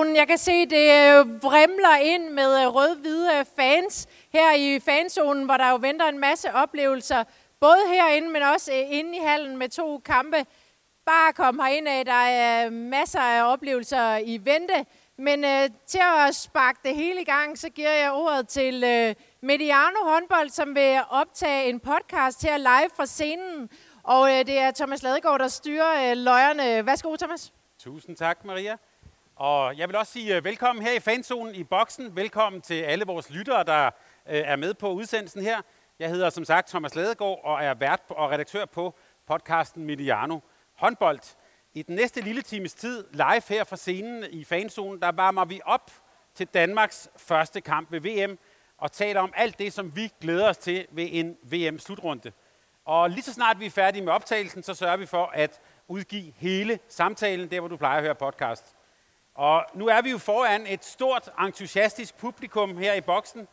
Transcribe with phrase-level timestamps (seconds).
[0.00, 0.16] Fanzonen.
[0.16, 5.56] Jeg kan se, det øh, vrimler ind med øh, rød-hvide fans her i fanzonen, hvor
[5.56, 7.24] der jo venter en masse oplevelser.
[7.60, 10.36] Både herinde, men også øh, inde i hallen med to kampe.
[11.06, 12.04] Bare kom herind af.
[12.04, 14.86] Der er masser af oplevelser i vente.
[15.18, 19.14] Men øh, til at sparke det hele i gang, så giver jeg ordet til øh,
[19.42, 23.70] Mediano Håndbold, som vil optage en podcast her live fra scenen.
[24.02, 26.86] Og øh, det er Thomas Ladegaard, der styrer øh, løjerne.
[26.86, 27.52] Værsgo, Thomas.
[27.78, 28.76] Tusind tak, Maria.
[29.40, 32.16] Og jeg vil også sige øh, velkommen her i fanzonen i boksen.
[32.16, 33.92] Velkommen til alle vores lyttere, der øh,
[34.26, 35.60] er med på udsendelsen her.
[35.98, 38.94] Jeg hedder som sagt Thomas Ladegaard og er vært og redaktør på
[39.26, 40.38] podcasten Mediano
[40.74, 41.36] Håndbold.
[41.74, 45.60] I den næste lille times tid, live her fra scenen i fanzonen, der varmer vi
[45.64, 45.90] op
[46.34, 48.38] til Danmarks første kamp ved VM
[48.78, 52.32] og taler om alt det, som vi glæder os til ved en VM-slutrunde.
[52.84, 56.32] Og lige så snart vi er færdige med optagelsen, så sørger vi for at udgive
[56.36, 58.76] hele samtalen, der hvor du plejer at høre podcast.
[59.40, 63.48] Og nu er vi jo foran et stort, entusiastisk publikum her i boksen.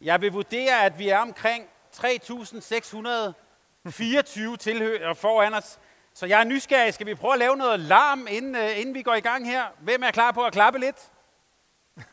[0.00, 1.64] Jeg vil vurdere, at vi er omkring
[1.96, 5.78] 3.624 tilhører foran os.
[6.14, 6.94] Så jeg er nysgerrig.
[6.94, 9.64] Skal vi prøve at lave noget larm, inden, uh, inden vi går i gang her?
[9.80, 11.10] Hvem er klar på at klappe lidt?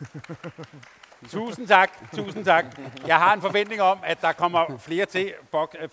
[1.31, 2.65] Tusind tak, tusind tak.
[3.07, 5.33] Jeg har en forventning om, at der kommer flere til.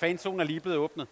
[0.00, 1.08] Fanzonen er lige blevet åbnet.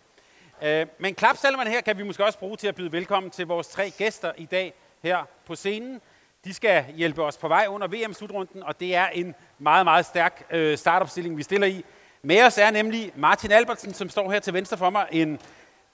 [0.63, 3.69] Øh, men klapsalmerne her kan vi måske også bruge til at byde velkommen til vores
[3.69, 6.01] tre gæster i dag her på scenen.
[6.45, 10.47] De skal hjælpe os på vej under VM-slutrunden, og det er en meget, meget stærk
[10.51, 11.85] øh, startopstilling, vi stiller i.
[12.23, 15.41] Med os er nemlig Martin Albertsen, som står her til venstre for mig, en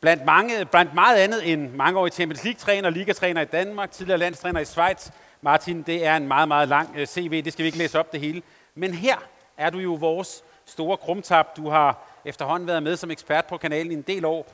[0.00, 4.64] blandt, mange, blandt meget andet en mangeårig Champions League-træner, ligatræner i Danmark, tidligere landstræner i
[4.64, 5.10] Schweiz.
[5.42, 8.12] Martin, det er en meget, meget lang øh, CV, det skal vi ikke læse op
[8.12, 8.42] det hele.
[8.74, 9.16] Men her
[9.56, 11.56] er du jo vores store krumtap.
[11.56, 14.46] Du har efterhånden været med som ekspert på kanalen i en del år.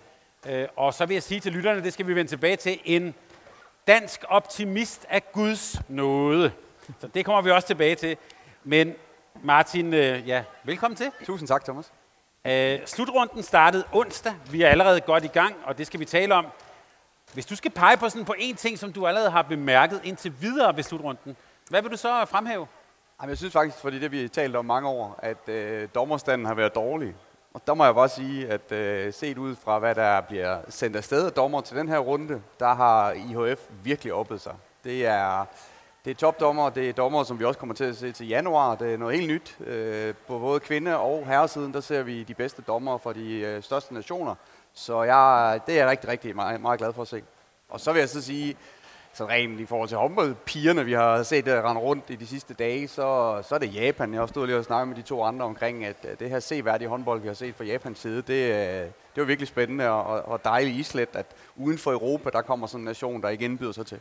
[0.46, 3.14] Øh, og så vil jeg sige til lytterne, det skal vi vende tilbage til, en
[3.86, 6.52] dansk optimist af Guds nåde.
[7.00, 8.16] Så det kommer vi også tilbage til.
[8.64, 8.94] Men
[9.42, 11.10] Martin, øh, ja, velkommen til.
[11.24, 11.92] Tusind tak, Thomas.
[12.46, 14.34] Øh, slutrunden startede onsdag.
[14.50, 16.46] Vi er allerede godt i gang, og det skal vi tale om.
[17.32, 20.34] Hvis du skal pege på sådan på én ting, som du allerede har bemærket indtil
[20.40, 21.36] videre ved slutrunden,
[21.70, 22.66] hvad vil du så fremhæve?
[23.20, 26.54] Jamen, jeg synes faktisk, fordi det vi talt om mange år, at øh, dommerstanden har
[26.54, 27.14] været dårlig.
[27.54, 30.96] Og der må jeg bare sige, at øh, set ud fra, hvad der bliver sendt
[30.96, 34.54] afsted af dommer til den her runde, der har IHF virkelig oppet sig.
[34.84, 35.44] Det er,
[36.04, 38.74] det er topdommer, det er dommer, som vi også kommer til at se til januar.
[38.74, 39.56] Det er noget helt nyt.
[39.66, 43.62] Øh, på både kvinde- og herresiden, der ser vi de bedste dommer fra de øh,
[43.62, 44.34] største nationer.
[44.72, 47.22] Så jeg, det er jeg rigtig, rigtig meget, meget glad for at se.
[47.68, 48.56] Og så vil jeg så sige,
[49.14, 52.54] så rent i forhold til håndboldpigerne, vi har set der rende rundt i de sidste
[52.54, 54.12] dage, så, så er det Japan.
[54.12, 56.88] Jeg har stået lige og snakket med de to andre omkring, at det her seværdige
[56.88, 58.26] håndbold, vi har set fra Japans side, det,
[59.14, 62.80] det var virkelig spændende og, og dejligt islet, at uden for Europa, der kommer sådan
[62.80, 64.00] en nation, der ikke indbyder sig til.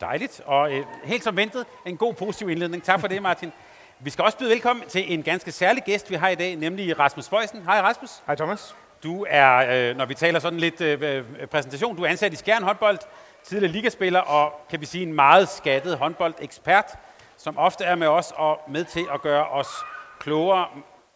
[0.00, 2.82] Dejligt, og øh, helt som ventet, en god positiv indledning.
[2.82, 3.52] Tak for det, Martin.
[4.00, 6.98] Vi skal også byde velkommen til en ganske særlig gæst, vi har i dag, nemlig
[6.98, 7.62] Rasmus Bøjsen.
[7.62, 8.10] Hej Rasmus.
[8.26, 8.74] Hej Thomas.
[9.02, 12.62] Du er, øh, når vi taler sådan lidt øh, præsentation, du er ansat i Skjern
[12.62, 12.98] håndbold,
[13.44, 16.84] tidligere ligaspiller og kan vi sige en meget skattet håndboldekspert,
[17.36, 19.68] som ofte er med os og med til at gøre os
[20.20, 20.66] klogere.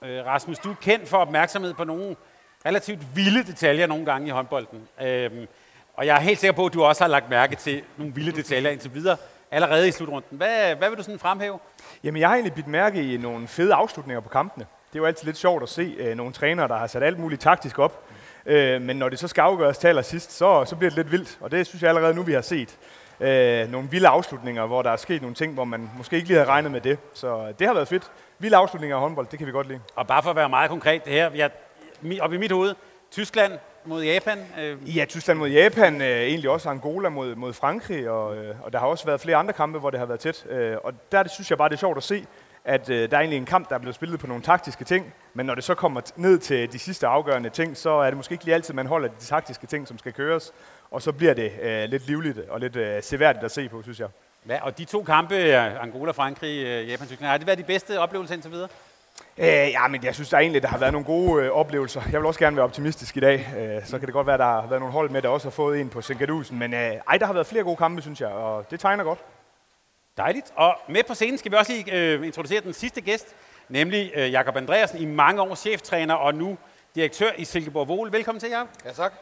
[0.05, 2.17] Øh, Rasmus, du er kendt for opmærksomhed på nogle
[2.67, 4.89] relativt vilde detaljer nogle gange i håndbolden.
[5.03, 5.47] Øhm,
[5.95, 8.33] og jeg er helt sikker på, at du også har lagt mærke til nogle vilde
[8.33, 9.17] detaljer indtil videre,
[9.51, 10.37] allerede i slutrunden.
[10.37, 11.59] Hvad, hvad vil du sådan fremhæve?
[12.05, 14.67] Jamen, jeg har egentlig bidt mærke i nogle fede afslutninger på kampene.
[14.93, 17.19] Det er jo altid lidt sjovt at se øh, nogle trænere, der har sat alt
[17.19, 18.05] muligt taktisk op.
[18.47, 21.39] Øh, men når det så skal afgøres til allersidst, så, så bliver det lidt vildt.
[21.41, 22.79] Og det synes jeg allerede nu, vi har set.
[23.21, 26.39] Øh, nogle vilde afslutninger, hvor der er sket nogle ting, hvor man måske ikke lige
[26.39, 26.99] havde regnet med det.
[27.15, 28.11] Så det har været fedt.
[28.39, 29.81] Vilde afslutninger af håndbold, det kan vi godt lide.
[29.97, 31.51] Og bare for at være meget konkret, det her, jeg,
[32.21, 32.75] op i mit hoved,
[33.11, 33.53] Tyskland,
[33.85, 34.39] mod Japan.
[34.61, 34.97] Øh.
[34.97, 38.79] Ja, Tyskland mod Japan, øh, egentlig også Angola mod, mod Frankrig, og, øh, og der
[38.79, 40.47] har også været flere andre kampe, hvor det har været tæt.
[40.51, 42.27] Øh, og der det synes jeg bare, det er sjovt at se,
[42.65, 45.15] at øh, der er egentlig en kamp, der er blevet spillet på nogle taktiske ting,
[45.35, 48.33] men når det så kommer ned til de sidste afgørende ting, så er det måske
[48.33, 50.53] ikke lige altid, man holder de taktiske ting, som skal køres,
[50.91, 54.01] og så bliver det øh, lidt livligt og lidt øh, seværdigt at se på, synes
[54.01, 54.09] jeg.
[54.49, 58.01] Ja, og de to kampe, Angola, Frankrig, øh, Japan, Tyskland, har det været de bedste
[58.01, 58.69] oplevelser indtil videre?
[59.39, 62.03] Øh, ja, men jeg synes der egentlig, der har været nogle gode øh, oplevelser.
[62.13, 63.49] Jeg vil også gerne være optimistisk i dag.
[63.59, 65.51] Øh, så kan det godt være, der har været nogle hold med, der også har
[65.51, 66.59] fået en på Sengadusen.
[66.59, 69.19] Men øh, ej, der har været flere gode kampe, synes jeg, og det tegner godt.
[70.17, 70.53] Dejligt.
[70.57, 73.35] Og med på scenen skal vi også lige øh, introducere den sidste gæst,
[73.69, 76.59] nemlig øh, Jakob Andreasen, i mange år cheftræner og nu
[76.95, 78.13] direktør i Silkeborg Vol.
[78.13, 78.69] Velkommen til, Jakob.
[78.85, 79.13] Ja, tak.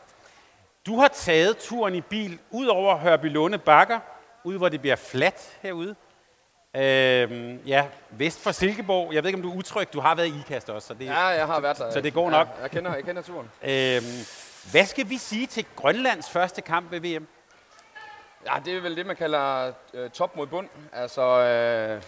[0.86, 3.98] Du har taget turen i bil ud over Hørby Lunde Bakker,
[4.44, 5.94] ud hvor det bliver fladt herude.
[6.76, 9.14] Øhm, ja, vest for Silkeborg.
[9.14, 9.92] Jeg ved ikke, om du er utryg.
[9.92, 10.88] Du har været i IKAST også.
[10.88, 11.90] Så det, ja, jeg har været der.
[11.90, 12.48] Så det går nok.
[12.56, 13.50] Ja, jeg, kender, jeg kender turen.
[13.62, 14.04] Øhm,
[14.70, 17.26] hvad skal vi sige til Grønlands første kamp ved VM?
[18.46, 20.68] Ja, det er vel det, man kalder øh, top mod bund.
[20.92, 22.02] Altså, øh,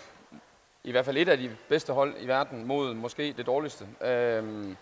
[0.85, 3.87] i hvert fald et af de bedste hold i verden mod måske det dårligste.
[4.05, 4.75] Øh,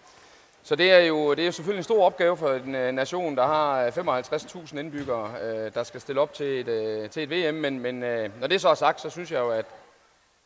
[0.62, 3.46] så det er jo det er selvfølgelig en stor opgave for en øh, nation, der
[3.46, 7.54] har øh, 55.000 indbyggere, øh, der skal stille op til et, øh, til et VM.
[7.54, 9.66] Men, men øh, når det så er sagt, så synes jeg jo, at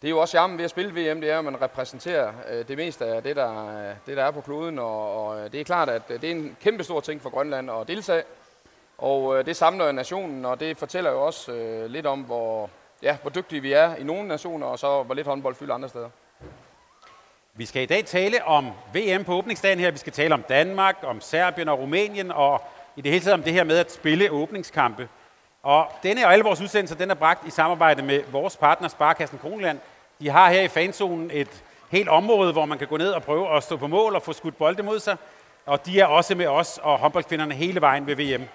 [0.02, 2.68] det er jo også charmen ved at spille VM, det er, at man repræsenterer øh,
[2.68, 4.78] det meste af det der, øh, det, der er på kloden.
[4.78, 7.70] Og, og øh, det er klart, at det er en kæmpe stor ting for Grønland
[7.70, 8.22] at deltage.
[8.98, 12.70] Og øh, det samler nationen, og det fortæller jo også øh, lidt om, hvor,
[13.02, 15.88] ja, hvor dygtige vi er i nogle nationer, og så hvor lidt håndbold fylder andre
[15.88, 16.08] steder.
[17.54, 19.90] Vi skal i dag tale om VM på åbningsdagen her.
[19.90, 22.62] Vi skal tale om Danmark, om Serbien og Rumænien, og
[22.96, 25.08] i det hele taget om det her med at spille åbningskampe.
[25.62, 29.38] Og denne og alle vores udsendelser, den er bragt i samarbejde med vores partner Sparkassen
[29.38, 29.78] Kronland.
[30.20, 33.56] De har her i fanzonen et helt område, hvor man kan gå ned og prøve
[33.56, 35.16] at stå på mål og få skudt bolde mod sig.
[35.66, 38.48] Og de er også med os og håndboldkvinderne hele vejen ved VM.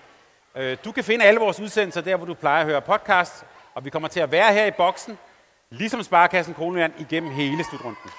[0.55, 3.85] Øh, du kan finde alle vores udsendelser der, hvor du plejer at høre podcast, og
[3.85, 5.17] vi kommer til at være her i boksen,
[5.69, 8.11] ligesom Sparkassen Kronland, igennem hele slutrunden.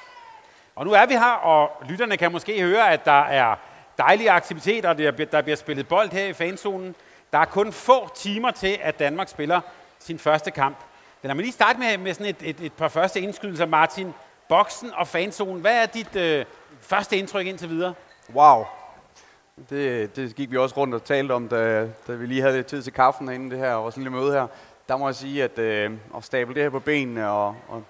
[0.77, 3.55] Og nu er vi her, og lytterne kan måske høre, at der er
[3.99, 4.93] dejlige aktiviteter,
[5.25, 6.95] der bliver spillet bold her i fanzonen.
[7.33, 9.61] Der er kun få timer til, at Danmark spiller
[9.99, 10.77] sin første kamp.
[11.23, 13.67] Men lad mig lige starte med, med sådan et, et, et par første indskydelser.
[13.67, 14.15] Martin,
[14.49, 15.61] boksen og fanzonen.
[15.61, 16.45] Hvad er dit øh,
[16.81, 17.95] første indtryk indtil videre?
[18.35, 18.65] Wow.
[19.71, 22.83] Det, det gik vi også rundt og talte om, da, da vi lige havde tid
[22.83, 24.47] til kaffen inden det her, og sådan lille møde her.
[24.89, 27.85] Der må jeg sige, at øh, at stable det her på benene, og, og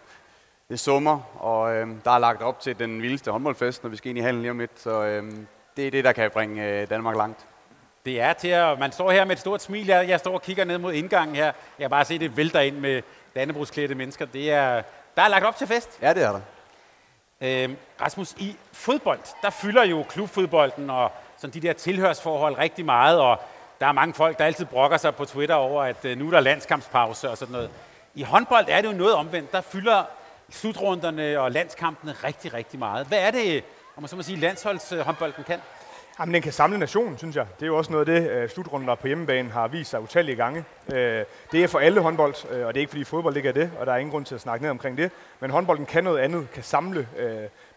[0.68, 4.10] det summer, og øh, der er lagt op til den vildeste håndboldfest, når vi skal
[4.10, 4.80] ind i hallen lige om lidt.
[4.80, 5.32] Så øh,
[5.76, 7.46] det er det, der kan bringe øh, Danmark langt.
[8.04, 9.86] Det er til at, man står her med et stort smil.
[9.86, 11.44] Jeg, jeg står og kigger ned mod indgangen her.
[11.44, 13.02] Jeg kan bare se, det vælter ind med
[13.34, 14.24] dannebrugsklædte mennesker.
[14.24, 14.82] Det er,
[15.16, 15.98] der er lagt op til fest.
[16.02, 16.40] Ja, det er der.
[17.40, 23.20] Øhm, Rasmus, i fodbold, der fylder jo klubfodbolden og sådan de der tilhørsforhold rigtig meget,
[23.20, 23.40] og
[23.80, 26.30] der er mange folk, der altid brokker sig på Twitter over, at øh, nu er
[26.30, 27.70] der landskampspause og sådan noget.
[28.14, 29.52] I håndbold er det jo noget omvendt.
[29.52, 30.04] Der fylder
[30.50, 33.06] slutrunderne og landskampene rigtig, rigtig meget.
[33.06, 33.62] Hvad er det, øh,
[33.96, 35.58] om man så må sige, landsholdshåndbolden kan?
[36.20, 37.46] Jamen, den kan samle nationen, synes jeg.
[37.56, 40.36] Det er jo også noget af det, øh, slutrunder på hjemmebane har vist sig utallige
[40.36, 40.64] gange.
[41.52, 43.86] Det er for alle håndbold, og det er ikke fordi fodbold ikke er det, og
[43.86, 45.10] der er ingen grund til at snakke ned omkring det.
[45.40, 47.08] Men håndbolden kan noget andet, kan samle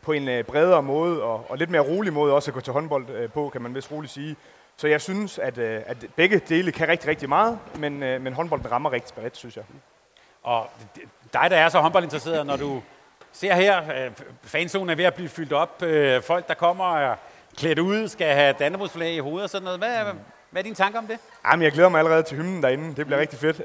[0.05, 2.73] på en uh, bredere måde, og, og lidt mere rolig måde også at gå til
[2.73, 4.35] håndbold uh, på, kan man vist roligt sige.
[4.77, 8.71] Så jeg synes, at, uh, at begge dele kan rigtig, rigtig meget, men, men håndbolden
[8.71, 9.63] rammer rigtig bredt, synes jeg.
[10.43, 10.69] Og
[11.33, 12.81] dig, der er så håndboldinteresseret, når du
[13.31, 14.09] ser her,
[14.43, 15.81] fanzonen er ved at blive fyldt op,
[16.23, 17.17] folk, der kommer uh,
[17.57, 19.79] klædt ud, skal have Dannebrogsflag i hovedet og sådan noget.
[19.79, 20.19] Hvad, mm.
[20.51, 21.17] hvad er dine tanker om det?
[21.51, 22.87] Jamen, jeg glæder mig allerede til hymnen derinde.
[22.87, 23.19] Det bliver mm.
[23.19, 23.61] rigtig fedt.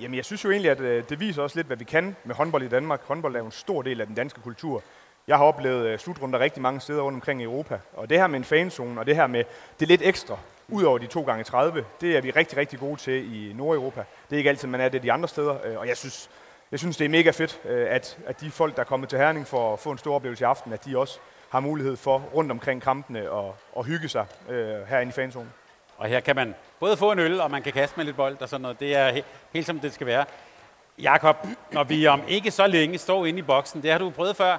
[0.00, 2.62] Jamen, jeg synes jo egentlig, at det viser også lidt, hvad vi kan med håndbold
[2.62, 3.00] i Danmark.
[3.06, 4.82] Håndbold er jo en stor del af den danske kultur.
[5.28, 7.78] Jeg har oplevet øh, slutrunder rigtig mange steder rundt omkring i Europa.
[7.92, 9.44] Og det her med en fanzone, og det her med
[9.80, 10.38] det lidt ekstra,
[10.68, 14.04] ud over de 2 gange 30 det er vi rigtig, rigtig gode til i Nordeuropa.
[14.30, 15.56] Det er ikke altid, man er det de andre steder.
[15.64, 16.30] Øh, og jeg synes,
[16.70, 19.18] jeg synes, det er mega fedt, øh, at, at de folk, der er kommet til
[19.18, 21.18] Herning for at få en stor oplevelse i aften, at de også
[21.50, 25.52] har mulighed for rundt omkring kampene og, og hygge sig øh, herinde i fanzonen.
[25.96, 28.36] Og her kan man både få en øl, og man kan kaste med lidt bold
[28.40, 28.80] og sådan noget.
[28.80, 30.24] Det er he- helt som det skal være.
[30.98, 31.36] Jakob,
[31.72, 34.56] når vi om ikke så længe står inde i boksen, det har du prøvet før,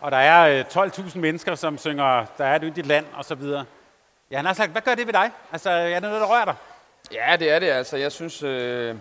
[0.00, 3.34] og der er øh, 12.000 mennesker, som synger, der er et yndigt land, og så
[3.34, 3.64] videre.
[4.30, 5.30] Ja, han har sagt, hvad gør det ved dig?
[5.52, 6.54] Altså, er det noget, der rører dig?
[7.12, 7.66] Ja, det er det.
[7.66, 8.94] Altså, jeg synes, øh,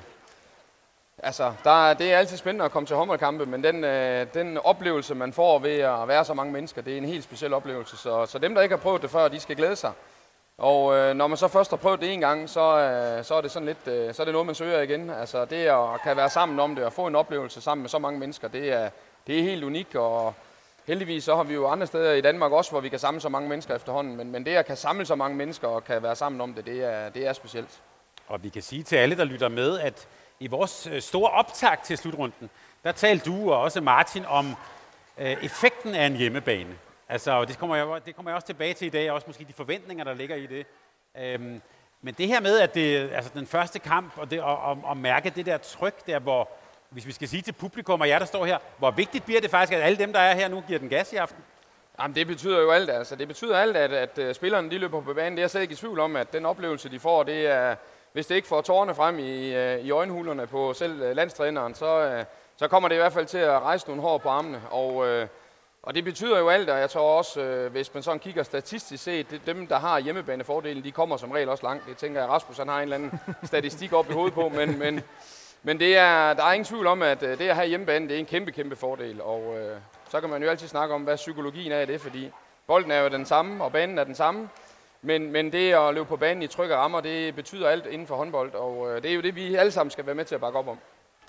[1.23, 5.15] Altså, der, det er altid spændende at komme til håndboldkampe, men den, øh, den oplevelse,
[5.15, 7.97] man får ved at være så mange mennesker, det er en helt speciel oplevelse.
[7.97, 9.91] Så, så dem, der ikke har prøvet det før, de skal glæde sig.
[10.57, 13.41] Og øh, når man så først har prøvet det en gang, så, øh, så er
[13.41, 15.10] det sådan lidt, øh, så er det noget, man søger igen.
[15.10, 18.00] Altså, det at kan være sammen om det og få en oplevelse sammen med så
[18.00, 18.89] mange mennesker, det er,
[19.27, 19.95] det er helt unikt.
[19.95, 20.33] Og
[20.88, 23.29] heldigvis så har vi jo andre steder i Danmark også, hvor vi kan samle så
[23.29, 24.15] mange mennesker efterhånden.
[24.15, 26.65] Men, men det at kan samle så mange mennesker og kan være sammen om det,
[26.65, 27.81] det er, det er specielt.
[28.27, 30.07] Og vi kan sige til alle, der lytter med, at
[30.39, 32.50] i vores øh, store optag til slutrunden,
[32.83, 34.55] der talte du og også Martin om
[35.17, 36.77] øh, effekten af en hjemmebane.
[37.13, 39.46] Altså, det kommer, jeg, det kommer jeg også tilbage til i dag, og også måske
[39.48, 40.65] de forventninger, der ligger i det.
[41.17, 41.62] Øhm,
[42.01, 44.98] men det her med, at det altså den første kamp, og, det, og, og, og
[44.98, 46.50] mærke det der tryk der, hvor,
[46.89, 49.50] hvis vi skal sige til publikum og jer, der står her, hvor vigtigt bliver det
[49.50, 51.43] faktisk, at alle dem, der er her nu, giver den gas i aften?
[52.00, 52.89] Jamen, det betyder jo alt.
[52.89, 55.32] Altså, det betyder alt, at, at, at spillerne de løber på banen.
[55.32, 57.75] Det er jeg slet ikke i tvivl om, at den oplevelse, de får, det er,
[58.13, 62.24] hvis det ikke får tårerne frem i, øh, i øjenhulerne på selv øh, landstræneren, så,
[62.58, 64.62] så kommer det i hvert fald til at rejse nogle hår på armene.
[64.72, 65.27] Og,
[65.83, 69.31] og det betyder jo alt, og jeg tror også, hvis man sådan kigger statistisk set,
[69.31, 71.87] det, dem, der har hjemmebanefordelen, de kommer som regel også langt.
[71.87, 74.79] Det tænker jeg, Rasmus han har en eller anden statistik op i hovedet på, men,
[74.79, 75.01] men,
[75.63, 78.19] men det er, der er ingen tvivl om, at det at have hjemmebane, det er
[78.19, 79.21] en kæmpe, kæmpe fordel.
[79.21, 79.77] Og øh,
[80.09, 82.31] så kan man jo altid snakke om, hvad psykologien er i det, fordi
[82.67, 84.49] bolden er jo den samme, og banen er den samme.
[85.01, 88.15] Men, men det at løbe på banen i trygge rammer, det betyder alt inden for
[88.15, 90.41] håndbold, og øh, det er jo det, vi alle sammen skal være med til at
[90.41, 90.77] bakke op om.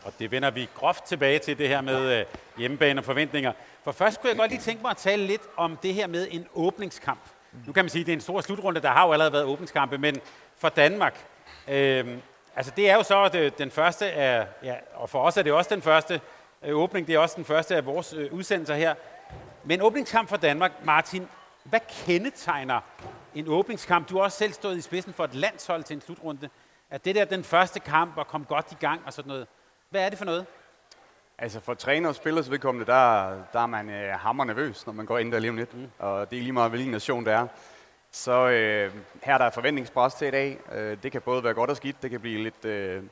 [0.04, 2.24] Og det vender vi groft tilbage til, det her med øh,
[2.58, 3.52] hjemmebane og forventninger.
[3.84, 6.28] For først kunne jeg godt lige tænke mig at tale lidt om det her med
[6.30, 7.20] en åbningskamp.
[7.66, 9.44] Nu kan man sige, at det er en stor slutrunde, der har jo allerede været
[9.44, 10.20] åbningskampe, men
[10.56, 11.26] for Danmark,
[11.68, 12.18] øh,
[12.56, 15.42] altså det er jo så det, øh, den første af, ja, og for os er
[15.42, 16.20] det også den første
[16.62, 18.94] øh, åbning, det er også den første af vores øh, udsendelser her.
[19.64, 21.28] Men åbningskamp for Danmark, Martin,
[21.64, 22.80] hvad kendetegner
[23.34, 24.08] en åbningskamp?
[24.08, 26.48] Du har også selv stået i spidsen for et landshold til en slutrunde.
[26.90, 29.46] Er det der den første kamp og kom godt i gang og sådan noget.
[29.94, 30.46] Hvad er det for noget?
[31.38, 35.06] Altså for træner og spillers vedkommende, der, der er man øh, hammer nervøs, når man
[35.06, 35.74] går ind der lige om lidt.
[35.74, 35.90] Mm.
[35.98, 37.46] Og det er lige meget, hvilken nation det er.
[38.10, 40.58] Så øh, her der er forventningspres til i dag.
[40.72, 42.02] Øh, det kan både være godt og skidt.
[42.02, 43.02] Det kan blive lidt øh,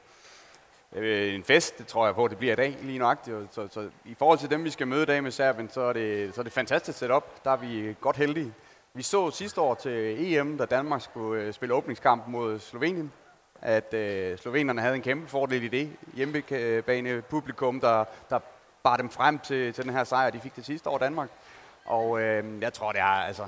[0.93, 3.37] øh, en fest, det tror jeg på, det bliver i dag lige nøjagtigt.
[3.51, 5.93] Så, så i forhold til dem, vi skal møde i dag med Serbien, så er
[5.93, 7.45] det, så er det fantastisk setup.
[7.45, 8.53] Der er vi godt heldige.
[8.95, 13.13] Vi så sidste år til EM, da Danmark skulle øh, spille åbningskamp mod Slovenien,
[13.63, 15.91] at øh, slovenerne havde en kæmpe fordel i det.
[16.15, 18.39] Hjemmebane publikum, der, der
[18.83, 21.29] bar dem frem til, til den her sejr, de fik det sidste år Danmark.
[21.85, 23.43] Og øh, jeg tror, det er altså...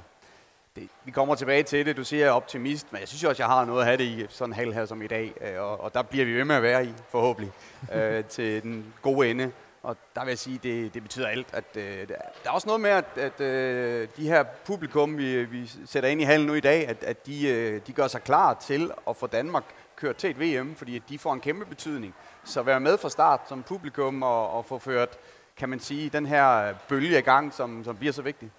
[0.77, 1.97] Det, vi kommer tilbage til det.
[1.97, 4.05] Du siger, jeg er optimist, men jeg synes også, jeg har noget at have det
[4.05, 5.33] i sådan en halv her som i dag.
[5.41, 7.53] Øh, og, og der bliver vi ved med at være i, forhåbentlig,
[7.93, 9.53] øh, til den gode ende.
[9.83, 11.47] Og der vil jeg sige, det, det betyder alt.
[11.53, 15.71] At, øh, der er også noget med, at, at øh, de her publikum, vi, vi
[15.87, 18.55] sætter ind i hallen nu i dag, at, at de, øh, de gør sig klar
[18.55, 19.65] til at få Danmark
[20.05, 22.15] kørt til et VM, fordi de får en kæmpe betydning.
[22.45, 25.19] Så være med fra start som publikum og, og få ført,
[25.57, 28.51] kan man sige, den her bølge i gang, som, som bliver så vigtig.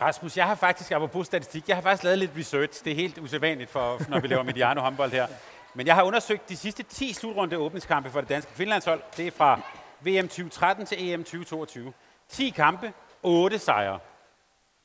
[0.00, 2.84] Rasmus, jeg har faktisk, apropos statistik, jeg har faktisk lavet lidt research.
[2.84, 5.26] Det er helt usædvanligt, for, når vi laver Mediano håndbold her.
[5.74, 9.02] Men jeg har undersøgt de sidste 10 slutrunde åbningskampe for det danske kvindelandshold.
[9.16, 9.60] Det er fra
[10.00, 11.92] VM 2013 til EM 2022.
[12.28, 13.98] 10 kampe, 8 sejre.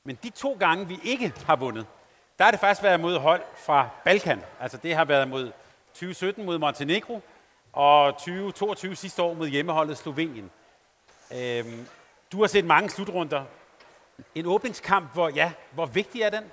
[0.04, 1.86] Men de to gange, vi ikke har vundet,
[2.38, 4.44] der har det faktisk været mod hold fra Balkan.
[4.60, 5.52] Altså det har været mod
[5.94, 7.22] 2017 mod Montenegro,
[7.74, 10.52] og 2022 sidste år mod hjemmeholdet Slovenien.
[11.36, 11.88] Øhm,
[12.32, 13.44] du har set mange slutrunder.
[14.36, 16.44] En åbningskamp, hvor, ja, hvor vigtig er den?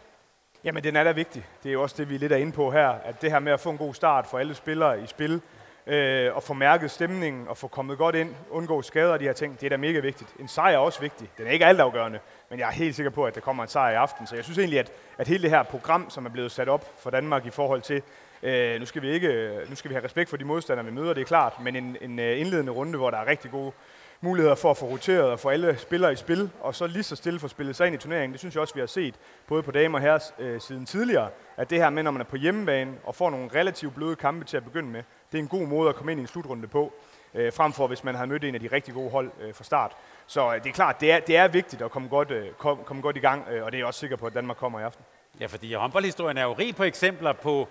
[0.64, 1.46] Jamen, den er da vigtig.
[1.62, 3.52] Det er jo også det, vi lidt er inde på her, at det her med
[3.52, 5.42] at få en god start for alle spillere i spil,
[5.86, 9.32] øh, og få mærket stemningen, og få kommet godt ind, undgå skader og de her
[9.32, 10.34] ting, det er da mega vigtigt.
[10.38, 11.30] En sejr er også vigtig.
[11.38, 12.18] Den er ikke altafgørende,
[12.50, 14.26] men jeg er helt sikker på, at der kommer en sejr i aften.
[14.26, 16.92] Så jeg synes egentlig, at, at hele det her program, som er blevet sat op
[16.98, 18.02] for Danmark i forhold til,
[18.42, 20.92] øh, nu, skal vi ikke, øh, nu skal vi have respekt for de modstandere, vi
[20.92, 23.72] møder, det er klart, men en, en øh, indledende runde, hvor der er rigtig gode
[24.20, 27.16] muligheder for at få roteret og få alle spillere i spil, og så lige så
[27.16, 28.32] stille få spillet sig ind i turneringen.
[28.32, 29.14] Det synes jeg også, vi har set,
[29.46, 32.24] både på damer og herres øh, siden tidligere, at det her med, når man er
[32.24, 35.02] på hjemmebane og får nogle relativt bløde kampe til at begynde med,
[35.32, 36.92] det er en god måde at komme ind i en slutrunde på,
[37.34, 39.64] øh, frem for hvis man har mødt en af de rigtig gode hold øh, fra
[39.64, 39.96] start.
[40.30, 42.78] Så øh, det er klart, det er, det er vigtigt at komme godt, øh, kom,
[42.84, 44.80] komme godt i gang, øh, og det er jeg også sikker på, at Danmark kommer
[44.80, 45.04] i aften.
[45.40, 47.68] Ja, fordi håndboldhistorien er jo rig på eksempler på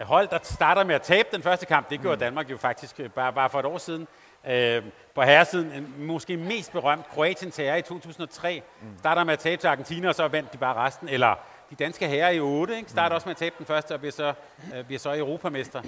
[0.00, 1.90] hold, der starter med at tabe den første kamp.
[1.90, 2.20] Det gjorde mm.
[2.20, 4.08] Danmark jo faktisk bare, bare for et år siden.
[4.48, 4.82] Øh,
[5.14, 8.98] på herresiden, måske mest berømt, Kroatien til i 2003, mm.
[8.98, 11.08] starter med at tabe til Argentina, og så vandt de bare resten.
[11.08, 11.34] Eller
[11.70, 12.90] de danske herrer i 8, ikke?
[12.90, 13.14] starter mm.
[13.14, 14.32] også med at tabe den første, og bliver så,
[14.74, 15.82] øh, bliver så europamester.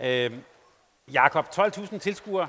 [0.00, 0.30] Øh,
[1.12, 2.48] Jakob, 12.000 tilskuere.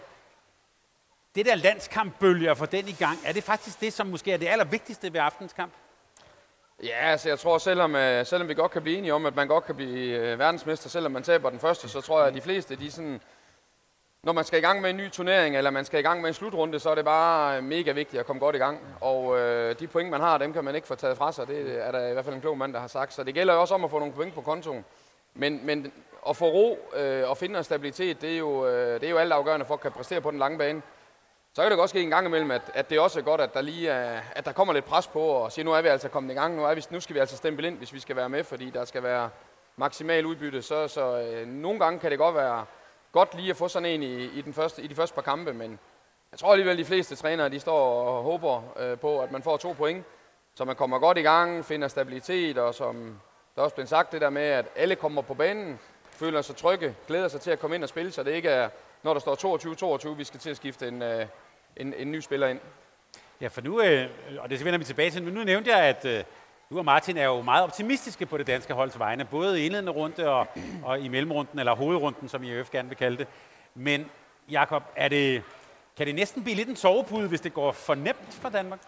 [1.36, 4.48] Det der landskampbølger for den i gang, er det faktisk det, som måske er det
[4.48, 5.74] allervigtigste ved aftens kamp?
[6.84, 9.48] Ja, altså jeg tror, selvom, øh, selvom vi godt kan blive enige om, at man
[9.48, 12.42] godt kan blive øh, verdensmester, selvom man taber den første, så tror jeg, at de
[12.42, 13.22] fleste, de sådan,
[14.24, 16.30] når man skal i gang med en ny turnering, eller man skal i gang med
[16.30, 18.80] en slutrunde, så er det bare øh, mega vigtigt at komme godt i gang.
[19.02, 21.48] Og øh, de point, man har, dem kan man ikke få taget fra sig.
[21.48, 23.14] Det er der i hvert fald en klog mand, der har sagt.
[23.14, 24.86] Så det gælder jo også om at få nogle point på kontoen.
[25.34, 25.92] Men, men
[26.30, 29.18] at få ro øh, og finde en stabilitet, det er, jo, øh, det er jo
[29.18, 30.82] alt afgørende for at kan præstere på den lange bane
[31.56, 33.54] så kan det godt ske en gang imellem, at, at det også er godt, at
[33.54, 36.10] der lige er, at der kommer lidt pres på, og siger, nu er vi altså
[36.10, 38.16] kommet i gang, nu, er vi, nu skal vi altså stemple ind, hvis vi skal
[38.16, 39.30] være med, fordi der skal være
[39.78, 40.62] maksimal udbytte.
[40.62, 42.66] Så, så øh, nogle gange kan det godt være
[43.12, 45.54] godt lige at få sådan en i, i, den første, i de første par kampe,
[45.54, 45.80] men
[46.32, 49.44] jeg tror alligevel, at de fleste trænere de står og håber øh, på, at man
[49.44, 50.06] får to point,
[50.56, 53.20] så man kommer godt i gang, finder stabilitet, og som
[53.56, 55.80] der også blevet sagt det der med, at alle kommer på banen,
[56.12, 58.70] føler sig trygge, glæder sig til at komme ind og spille, så det ikke er,
[59.04, 61.26] når der står 22-22, vi skal til at skifte en, øh,
[61.78, 62.60] en, en ny spiller ind.
[63.42, 66.06] Ja, for nu, øh, og det vender vi tilbage til, men nu nævnte jeg, at
[66.06, 66.24] øh,
[66.70, 69.92] du og Martin er jo meget optimistiske på det danske holds vegne, både i indledende
[69.92, 70.48] runde og,
[70.84, 73.28] og i mellemrunden, eller hovedrunden, som IF gerne vil kalde det.
[73.76, 74.12] Men
[74.52, 75.44] Jakob, er det,
[75.98, 78.80] kan det næsten blive lidt en sovepude, hvis det går for nemt for Danmark?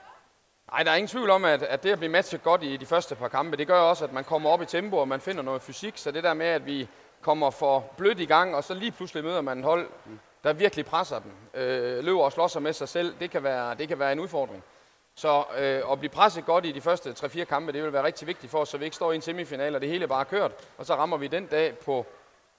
[0.72, 2.86] Nej, der er ingen tvivl om, at, at det at blive matchet godt i de
[2.86, 5.44] første par kampe, det gør også, at man kommer op i tempo, og man finder
[5.44, 5.98] noget fysik.
[5.98, 6.88] Så det der med, at vi
[7.26, 9.90] kommer for blødt i gang, og så lige pludselig møder man en hold,
[10.44, 13.76] der virkelig presser dem, øh, løber og slår sig med sig selv, det kan være,
[13.76, 14.64] det kan være en udfordring.
[15.16, 18.28] Så øh, at blive presset godt i de første 3-4 kampe, det vil være rigtig
[18.28, 20.24] vigtigt for os, så vi ikke står i en semifinal, og det hele bare er
[20.24, 20.52] kørt.
[20.78, 22.06] Og så rammer vi den dag på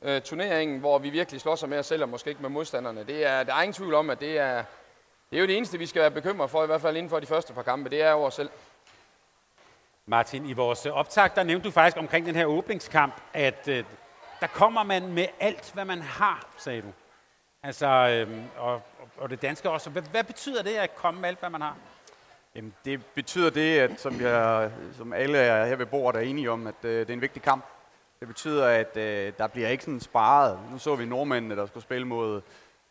[0.03, 3.05] øh, turneringen, hvor vi virkelig slår sig med os selv, og måske ikke med modstanderne.
[3.05, 4.65] Det er, der er ingen tvivl om, at det er,
[5.31, 7.21] det er jo det eneste, vi skal være bekymret for, i hvert fald inden for
[7.21, 8.51] de første par kampe, det er jo os selv.
[10.07, 13.85] Martin, i vores optag, der nævnte du faktisk omkring den her åbningskamp, at øh,
[14.41, 16.93] der kommer man med alt, hvad man har, sagde du.
[17.63, 18.83] Altså, øhm, og,
[19.19, 19.91] og det danske også.
[19.91, 21.77] Hvad, hvad betyder det at komme med alt, hvad man har?
[22.55, 26.51] Jamen, det betyder det, at som, jeg, som alle er her ved bordet er enige
[26.51, 27.65] om, at øh, det er en vigtig kamp.
[28.21, 30.59] Det betyder, at øh, der bliver ikke sådan sparet.
[30.73, 32.41] Nu så vi nordmændene, der skulle spille mod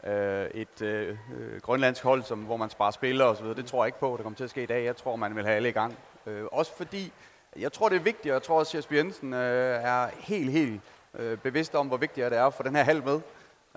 [0.03, 3.45] øh, et øh, øh grønlandsk hold, som, hvor man sparer spillere osv.
[3.45, 4.85] Det tror jeg ikke på, det kommer til at ske i dag.
[4.85, 5.97] Jeg tror, man vil have alle i gang.
[6.25, 7.11] Øh, også fordi,
[7.55, 10.51] jeg tror, det er vigtigt, og jeg tror også, at Jesper Jensen øh, er helt,
[10.51, 10.81] helt
[11.19, 13.19] øh, bevidst om, hvor vigtigt det er for den her halv med.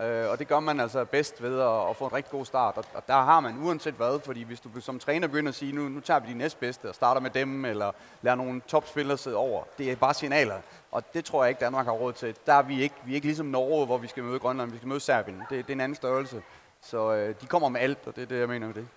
[0.00, 2.76] Øh, og det gør man altså bedst ved at, at få en rigtig god start.
[2.76, 5.72] Og, og der har man uanset hvad, fordi hvis du som træner begynder at sige,
[5.72, 7.92] nu, nu tager vi de næstbedste og starter med dem, eller
[8.22, 10.54] lader nogle topspillere sidde over, det er bare signaler.
[10.92, 12.36] Og det tror jeg ikke, Danmark har råd til.
[12.46, 14.76] Der er vi ikke, vi er ikke ligesom Norge, hvor vi skal møde Grønland, vi
[14.76, 15.42] skal møde Serbien.
[15.50, 16.42] Det, det er en anden størrelse.
[16.82, 18.88] Så øh, de kommer med alt, og det er det, jeg mener med det.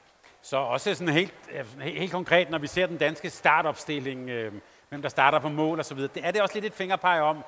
[0.41, 1.33] Så også sådan helt,
[1.79, 4.53] helt konkret, når vi ser den danske startopstilling, øh,
[4.89, 7.21] hvem der starter på mål og så videre, det er det også lidt et fingerpege
[7.21, 7.43] om,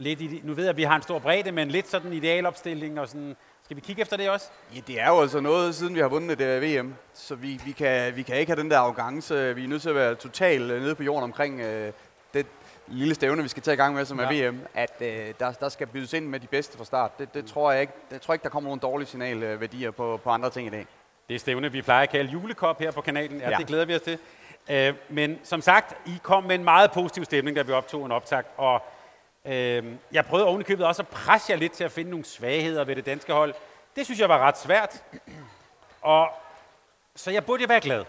[0.00, 3.00] lidt i, nu ved jeg, at vi har en stor bredde, men lidt sådan idealopstilling
[3.00, 4.46] og sådan, skal vi kigge efter det også?
[4.74, 7.72] Ja, det er jo altså noget, siden vi har vundet det VM, så vi, vi,
[7.72, 9.54] kan, vi kan ikke have den der arrogance.
[9.54, 11.92] Vi er nødt til at være totalt øh, nede på jorden omkring øh,
[12.34, 12.46] det
[12.86, 14.26] lille stævne, vi skal tage i gang med, som ja.
[14.26, 17.18] er VM, at øh, der, der skal bydes ind med de bedste fra start.
[17.18, 17.92] Det, det tror jeg ikke.
[18.10, 20.86] Jeg tror ikke, der kommer nogen dårlige signalværdier på, på andre ting i dag.
[21.28, 23.40] Det er stævne, vi plejer at kalde julekop her på kanalen.
[23.40, 23.56] Ja, ja.
[23.56, 24.18] det glæder vi os til.
[24.70, 28.12] Øh, men som sagt, I kom med en meget positiv stemning, da vi optog en
[28.12, 28.82] optag, og
[29.48, 32.96] Øhm, jeg prøvede ovenikøbet også at presse jer lidt til at finde nogle svagheder ved
[32.96, 33.54] det danske hold.
[33.96, 35.02] Det synes jeg var ret svært.
[36.02, 36.28] Og,
[37.16, 38.04] så jeg burde jo være glad.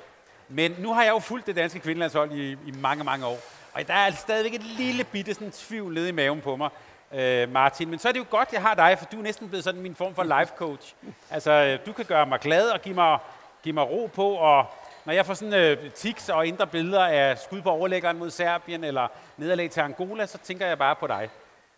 [0.49, 3.39] Men nu har jeg jo fulgt det danske kvindelandshold i, i mange, mange år.
[3.73, 6.69] Og der er stadigvæk et lille bitte sådan tvivl nede i maven på mig,
[7.13, 7.89] øh, Martin.
[7.89, 9.81] Men så er det jo godt, jeg har dig, for du er næsten blevet sådan
[9.81, 10.93] min form for life coach.
[11.29, 13.19] Altså, øh, du kan gøre mig glad og give mig,
[13.63, 14.65] give mig ro på, og
[15.05, 18.83] når jeg får sådan øh, tics og indre billeder af skud på overlæggeren mod Serbien
[18.83, 19.07] eller
[19.37, 21.29] nederlag til Angola, så tænker jeg bare på dig.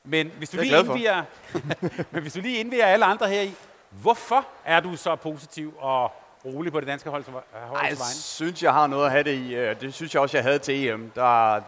[0.04, 1.24] Men hvis du, lige indviger,
[2.12, 3.54] men hvis du lige indviger alle andre her i,
[3.90, 6.12] hvorfor er du så positiv og
[6.46, 9.56] rolig på det danske hold, hold Jeg synes, jeg har noget at have det i.
[9.56, 11.12] Øh, det synes jeg også, jeg havde til EM.
[11.16, 11.62] Der,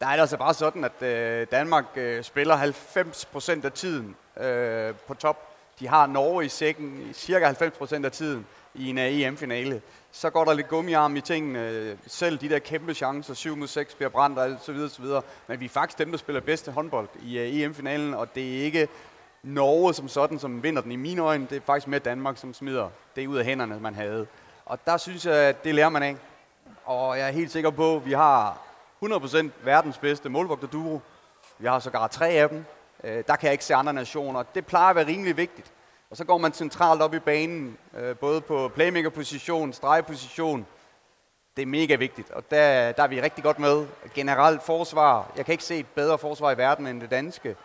[0.00, 4.16] der er det altså bare sådan, at øh, Danmark øh, spiller 90 procent af tiden
[4.36, 5.50] øh, på top.
[5.80, 9.82] De har Norge i sækken cirka 90 procent af tiden i en uh, EM-finale
[10.16, 11.98] så går der lidt gummiarm i tingene.
[12.06, 15.22] Selv de der kæmpe chancer, 7 mod 6, bliver brændt og så videre, så videre.
[15.46, 18.64] Men vi er faktisk dem, der spiller bedste håndbold øh, i EM-finalen, og det er
[18.64, 18.88] ikke
[19.42, 21.46] Norge som sådan, som vinder den i mine øjne.
[21.50, 24.26] Det er faktisk mere Danmark, som smider det ud af hænderne, man havde.
[24.66, 26.16] Og der synes jeg, at det lærer man af.
[26.84, 28.58] Og jeg er helt sikker på, at vi har
[29.04, 31.00] 100% verdens bedste målvogterduo.
[31.58, 32.64] Vi har sågar tre af dem.
[33.04, 34.42] Øh, der kan jeg ikke se andre nationer.
[34.54, 35.72] Det plejer at være rimelig vigtigt.
[36.14, 40.66] Og så går man centralt op i banen, øh, både på playmaker-position, stregposition.
[41.56, 43.86] Det er mega vigtigt, og der, der er vi rigtig godt med.
[44.14, 45.32] Generelt forsvar.
[45.36, 47.56] Jeg kan ikke se et bedre forsvar i verden end det danske.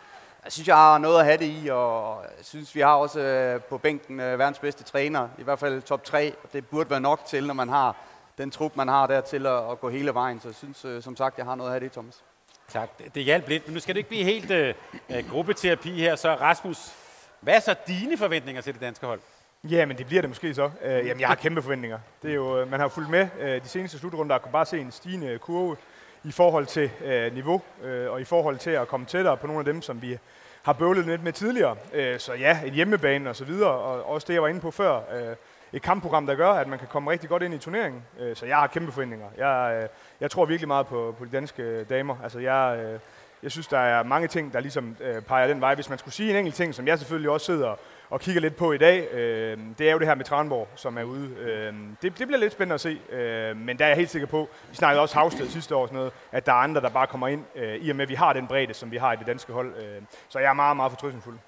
[0.44, 3.20] Jeg synes, jeg har noget at have det i, og jeg synes, vi har også
[3.20, 5.28] øh, på bænken øh, verdens bedste træner.
[5.38, 6.34] I hvert fald top 3.
[6.42, 7.96] Og det burde være nok til, når man har
[8.38, 10.40] den trup, man har der til at, at gå hele vejen.
[10.40, 12.22] Så jeg synes, øh, som sagt, jeg har noget at have det i, Thomas.
[12.68, 12.90] Tak.
[13.14, 14.74] Det hjalp lidt, men nu skal det ikke blive helt øh,
[15.10, 16.16] øh gruppeterapi her.
[16.16, 16.92] Så Rasmus,
[17.40, 19.20] hvad er så dine forventninger til det danske hold?
[19.64, 20.70] Ja, men det bliver det måske så.
[20.82, 21.98] Øh, jamen, jeg har kæmpe forventninger.
[22.22, 24.66] Det er jo, øh, man har fulgt med øh, de seneste slutrunder, og kan bare
[24.66, 25.76] se en stigende kurve
[26.24, 29.60] i forhold til øh, niveau, øh, og i forhold til at komme tættere på nogle
[29.60, 30.18] af dem, som vi
[30.62, 31.76] har bøvlet lidt med tidligere.
[31.92, 34.70] Øh, så ja, en hjemmebane og så videre, og også det, jeg var inde på
[34.70, 34.96] før.
[34.96, 35.36] Øh,
[35.72, 38.02] et kampprogram, der gør, at man kan komme rigtig godt ind i turneringen.
[38.18, 39.26] Øh, så jeg har kæmpe forventninger.
[39.38, 39.88] Jeg, øh,
[40.20, 42.16] jeg tror virkelig meget på, på de danske øh, damer.
[42.22, 43.00] Altså, jeg, øh,
[43.42, 45.74] jeg synes, der er mange ting, der ligesom øh, peger den vej.
[45.74, 47.76] Hvis man skulle sige en enkelt ting, som jeg selvfølgelig også sidder
[48.10, 50.98] og kigger lidt på i dag, øh, det er jo det her med Tranborg, som
[50.98, 51.34] er ude.
[51.36, 54.26] Øh, det, det bliver lidt spændende at se, øh, men der er jeg helt sikker
[54.26, 57.06] på, vi snakkede også Havsted sidste år, sådan noget, at der er andre, der bare
[57.06, 59.16] kommer ind, øh, i og med, at vi har den bredde, som vi har i
[59.16, 59.74] det danske hold.
[59.76, 61.38] Øh, så jeg er meget, meget fortrystningsfuld.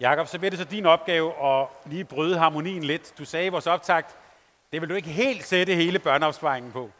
[0.00, 3.18] Jakob, så bliver det så din opgave at lige bryde harmonien lidt.
[3.18, 4.16] Du sagde i vores optakt,
[4.72, 6.90] det vil du ikke helt sætte hele børneopsparingen på.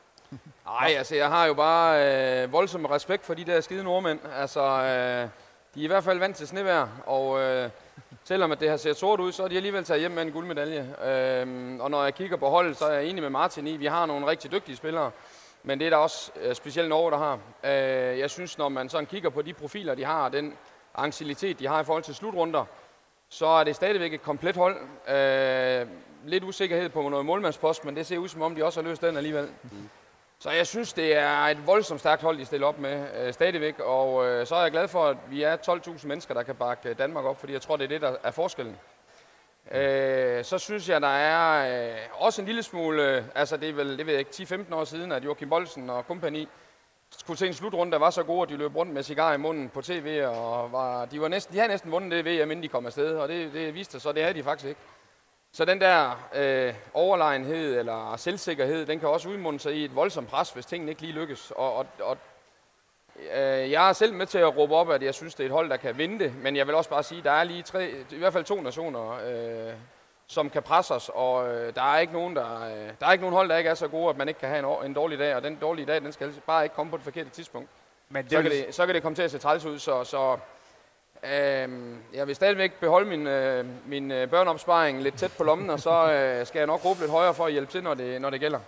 [0.66, 4.20] Nej, altså jeg har jo bare øh, voldsom respekt for de der skide nordmænd.
[4.36, 5.28] Altså, øh,
[5.74, 7.70] de er i hvert fald vant til snevejr, og øh,
[8.24, 10.32] selvom at det har set sort ud, så er de alligevel taget hjem med en
[10.32, 10.94] guldmedalje.
[11.04, 13.86] Øh, og når jeg kigger på holdet, så er jeg enig med Martin i, vi
[13.86, 15.10] har nogle rigtig dygtige spillere.
[15.62, 17.38] Men det er der også øh, specielt Norge, der har.
[17.64, 20.54] Øh, jeg synes, når man sådan kigger på de profiler, de har, den
[20.94, 22.64] ancialitet, de har i forhold til slutrunder,
[23.28, 24.76] så er det stadigvæk et komplet hold.
[25.08, 25.86] Øh,
[26.24, 29.02] lidt usikkerhed på noget målmandspost, men det ser ud som om, de også har løst
[29.02, 29.48] den alligevel.
[29.62, 29.88] Mm.
[30.38, 33.78] Så jeg synes, det er et voldsomt stærkt hold, de stiller op med øh, stadigvæk.
[33.78, 36.88] Og øh, så er jeg glad for, at vi er 12.000 mennesker, der kan bakke
[36.88, 38.76] øh, Danmark op, fordi jeg tror, det er det, der er forskellen.
[39.70, 43.72] Øh, så synes jeg, der er øh, også en lille smule, øh, altså det er
[43.72, 46.48] vel, det ved jeg ikke, 10-15 år siden, at Joachim Bolsen og kompagni
[47.18, 49.36] skulle til en slutrunde, der var så god, at de løb rundt med cigar i
[49.36, 52.62] munden på tv, og var, de, var næsten, de havde næsten vundet det VM, inden
[52.62, 54.80] de kom afsted, og det, det viste sig så, det havde de faktisk ikke.
[55.56, 60.28] Så den der øh, overlegenhed eller selvsikkerhed, den kan også udmunde sig i et voldsomt
[60.28, 61.52] pres, hvis tingene ikke lige lykkes.
[61.56, 62.18] Og, og, og
[63.34, 65.52] øh, jeg er selv med til at råbe op, at jeg synes, det er et
[65.52, 67.62] hold, der kan vinde det, men jeg vil også bare sige, at der er lige
[67.62, 69.74] tre, i hvert fald to nationer, øh,
[70.26, 73.22] som kan presse os, og øh, der er ikke nogen, der, øh, der er ikke
[73.22, 75.18] nogen hold, der ikke er så gode, at man ikke kan have en, en dårlig
[75.18, 77.68] dag, og den dårlige dag, den skal bare ikke komme på det forkerte tidspunkt.
[78.08, 80.04] Men det så, kan det, så kan det komme til at se træls ud, så,
[80.04, 80.36] så
[82.14, 86.12] jeg vil stadigvæk beholde min, øh, min øh, børneopsparing lidt tæt på lommen, og så
[86.12, 88.40] øh, skal jeg nok råbe lidt højere for at hjælpe til, når det, når det
[88.40, 88.58] gælder.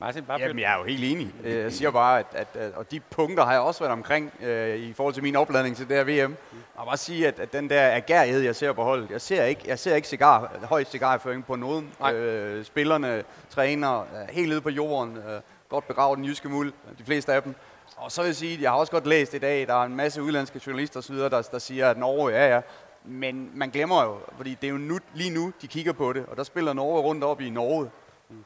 [0.00, 1.34] Martin, bare Jamen, jeg er jo helt enig.
[1.44, 4.76] Jeg siger bare, at, at, at og de punkter har jeg også været omkring øh,
[4.76, 6.36] i forhold til min opladning til det her VM.
[6.74, 9.62] Og bare sige, at, at den der agerighed, jeg ser på holdet, jeg ser ikke,
[9.66, 11.92] jeg ser ikke cigar, høj cigarføring på nogen.
[12.14, 17.32] Øh, spillerne, træner, helt ude på jorden, øh, godt begravet den jyske muld, de fleste
[17.32, 17.54] af dem.
[18.00, 19.84] Og så vil jeg sige, at jeg har også godt læst i dag, der er
[19.84, 22.60] en masse udlandske journalister osv., der, der siger, at Norge, ja ja,
[23.04, 26.26] men man glemmer jo, fordi det er jo nu, lige nu, de kigger på det,
[26.26, 27.90] og der spiller Norge rundt op i Norge.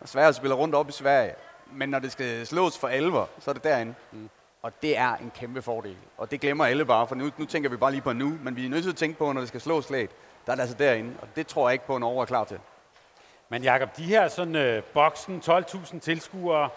[0.00, 1.34] Og Sverige spiller rundt op i Sverige.
[1.72, 3.94] Men når det skal slås for alvor, så er det derinde.
[4.12, 4.30] Mm.
[4.62, 5.96] Og det er en kæmpe fordel.
[6.18, 8.38] Og det glemmer alle bare, for nu, nu tænker vi bare lige på nu.
[8.42, 10.10] Men vi er nødt til at tænke på, når det skal slås slaget,
[10.46, 11.12] der er det altså derinde.
[11.22, 12.58] Og det tror jeg ikke på, at Norge er klar til.
[13.48, 16.68] Men Jakob, de her sådan øh, boksen, 12.000 tilskuere,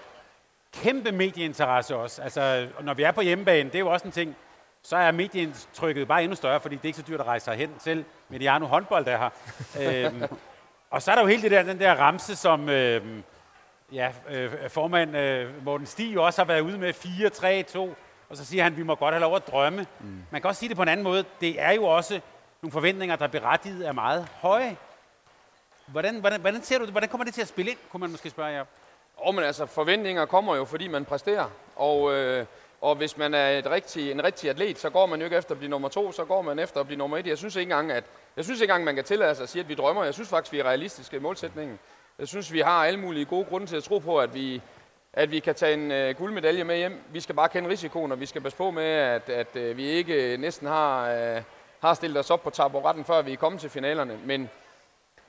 [0.84, 2.22] kæmpe medieinteresse også.
[2.22, 4.36] Altså, når vi er på hjemmebane, det er jo også en ting,
[4.84, 7.56] så er medieindtrykket bare endnu større, fordi det er ikke så dyrt at rejse sig
[7.56, 7.74] hen.
[7.80, 9.30] Selv Mediano håndbold er her.
[10.06, 10.24] øhm,
[10.90, 13.24] og så er der jo hele det der, den der ramse, som øhm,
[13.92, 17.96] ja, øh, formand øh, Morten Stig også har været ude med 4, 3, 2,
[18.30, 19.86] og så siger han, at vi må godt have lov at drømme.
[20.00, 20.24] Mm.
[20.32, 21.26] Man kan også sige det på en anden måde.
[21.42, 22.22] Det er jo også
[22.62, 24.78] nogle forventninger, der berettiget er meget høje.
[25.88, 26.92] Hvordan, hvordan, hvordan ser du det?
[26.94, 28.66] Hvordan kommer det til at spille ind, kunne man måske spørge jer?
[29.18, 31.50] Oh, men altså, forventninger kommer jo, fordi man præsterer.
[31.76, 32.46] Og, øh,
[32.82, 35.52] og hvis man er et rigtig, en rigtig atlet, så går man jo ikke efter
[35.52, 37.28] at blive nummer to, så går man efter at blive nummer et.
[37.28, 38.04] Jeg synes ikke engang, at,
[38.38, 40.04] jeg synes ikke engang, man kan tillade sig at sige, at vi drømmer.
[40.04, 41.80] Jeg synes faktisk, vi er realistiske i målsætningen.
[42.20, 44.62] Jeg synes, vi har alle mulige gode grunde til at tro på, at vi,
[45.14, 47.02] at vi kan tage en øh, guldmedalje med hjem.
[47.12, 49.86] Vi skal bare kende risikoen, og vi skal passe på med, at, at øh, vi
[49.86, 51.42] ikke næsten har, øh,
[51.82, 54.20] har stillet os op på taburetten, før vi er kommet til finalerne.
[54.26, 54.50] Men,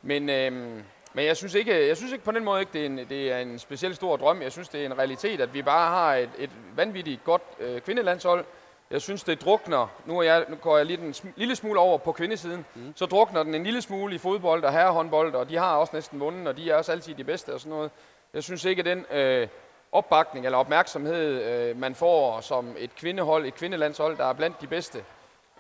[0.03, 2.87] men, øh, men jeg synes ikke, jeg synes ikke på den måde, ikke, det, er
[2.87, 4.43] en, det er en speciel stor drøm.
[4.43, 7.81] Jeg synes, det er en realitet, at vi bare har et, et vanvittigt godt øh,
[7.81, 8.45] kvindelandshold.
[8.91, 11.81] Jeg synes, det drukner, nu, er jeg, nu går jeg lige en sm- lille smule
[11.81, 12.93] over på kvindesiden, mm.
[12.97, 16.21] så drukner den en lille smule i fodbold og herrehåndbold, og de har også næsten
[16.21, 17.91] vundet, og de er også altid de bedste og sådan noget.
[18.35, 19.49] Jeg synes ikke, at den øh,
[19.93, 24.67] opbakning eller opmærksomhed, øh, man får som et kvindehold, et kvindelandshold, der er blandt de
[24.67, 25.05] bedste,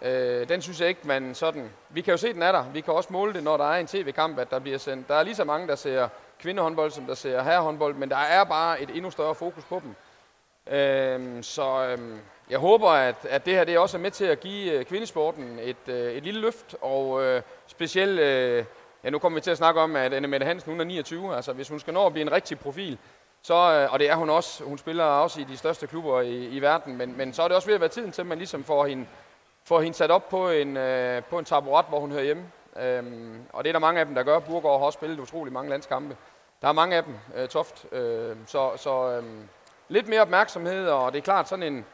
[0.03, 1.71] øh, den synes jeg ikke, man sådan...
[1.89, 2.65] Vi kan jo se, den er der.
[2.73, 5.09] Vi kan også måle det, når der er en tv-kamp, at der bliver sendt.
[5.09, 6.09] Der er lige så mange, der ser
[6.41, 9.95] kvindehåndbold, som der ser herrehåndbold, men der er bare et endnu større fokus på dem.
[10.75, 11.87] Øh, så...
[11.87, 12.19] Øh,
[12.51, 15.59] jeg håber, at, at det her det også er med til at give øh, kvindesporten
[15.63, 18.65] et, øh, et lille løft, og øh, specielt, øh,
[19.05, 21.37] ja nu kommer vi til at snakke om, at Anne Mette Hansen, hun er 29,
[21.37, 22.99] altså hvis hun skal nå at blive en rigtig profil,
[23.43, 26.47] så, øh, og det er hun også, hun spiller også i de største klubber i,
[26.47, 28.39] i verden, men, men så er det også ved at være tiden til, at man
[28.39, 29.07] ligesom får hende,
[29.68, 32.44] får hende sat op på en, øh, på en taburet, hvor hun hører hjemme.
[32.76, 34.38] Øhm, og det er der mange af dem, der gør.
[34.38, 36.16] Burgård har også spillet utrolig mange landskampe.
[36.62, 37.87] Der er mange af dem, øh, Toft.
[37.92, 39.24] Øh, så så øh,
[39.88, 41.85] lidt mere opmærksomhed, og det er klart sådan en,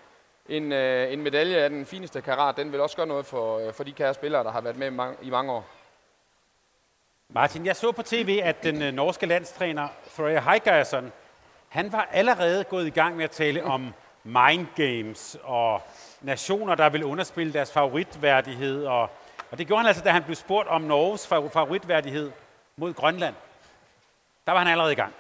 [0.49, 3.73] en, øh, en medalje af den fineste karat, den vil også gøre noget for, øh,
[3.73, 5.67] for de kære spillere, der har været med i mange, i mange år.
[7.29, 11.13] Martin, jeg så på tv, at den øh, norske landstræner Frøya Heigerson,
[11.69, 15.83] han var allerede gået i gang med at tale om mind games og
[16.25, 18.85] nationer, der vil underspille deres favoritværdighed.
[18.85, 19.11] Og,
[19.51, 22.31] og det gjorde han altså, da han blev spurgt om Norges favoritværdighed
[22.77, 23.35] mod Grønland.
[24.47, 25.15] Der var han allerede i gang.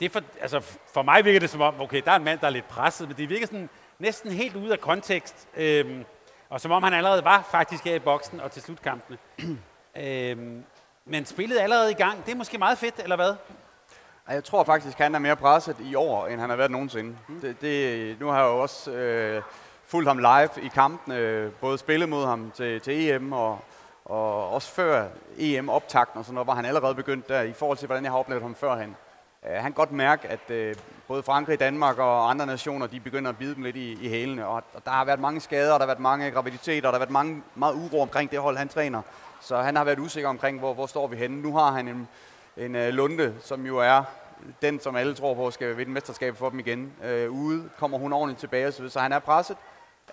[0.00, 0.60] Det for, altså
[0.92, 3.08] for mig virker det som om, okay, der er en mand, der er lidt presset,
[3.08, 5.48] men det virker sådan næsten helt ude af kontekst.
[5.56, 6.04] Øhm,
[6.48, 9.18] og som om han allerede var faktisk her i boksen og til slutkampene.
[9.96, 10.64] øhm,
[11.04, 12.26] men spillet er allerede i gang.
[12.26, 13.34] Det er måske meget fedt, eller hvad?
[14.28, 17.16] Jeg tror faktisk, han er mere presset i år, end han har været nogensinde.
[17.28, 17.40] Mm.
[17.40, 19.42] Det, det, nu har jeg jo også øh,
[19.94, 21.12] fulgt ham live i kampen,
[21.60, 23.58] både spillet mod ham til, til EM og,
[24.04, 25.06] og også før
[25.38, 28.18] EM-optakten og sådan noget, var han allerede begyndt der i forhold til, hvordan jeg har
[28.18, 28.96] oplevet ham førhen.
[29.46, 30.74] Øh, han kan godt mærke, at øh,
[31.08, 34.46] både Frankrig, Danmark og andre nationer, de begynder at bide dem lidt i, i hælene.
[34.46, 37.10] Og, og der har været mange skader, der har været mange graviditeter, der har været
[37.10, 39.02] mange, meget uro omkring det hold, han træner.
[39.40, 41.42] Så han har været usikker omkring, hvor, hvor står vi henne.
[41.42, 42.08] Nu har han en,
[42.56, 44.02] en uh, Lunde, som jo er
[44.62, 46.92] den, som alle tror på skal vinde mesterskabet for dem igen.
[47.04, 49.56] Øh, ude kommer hun ordentligt tilbage, så han er presset.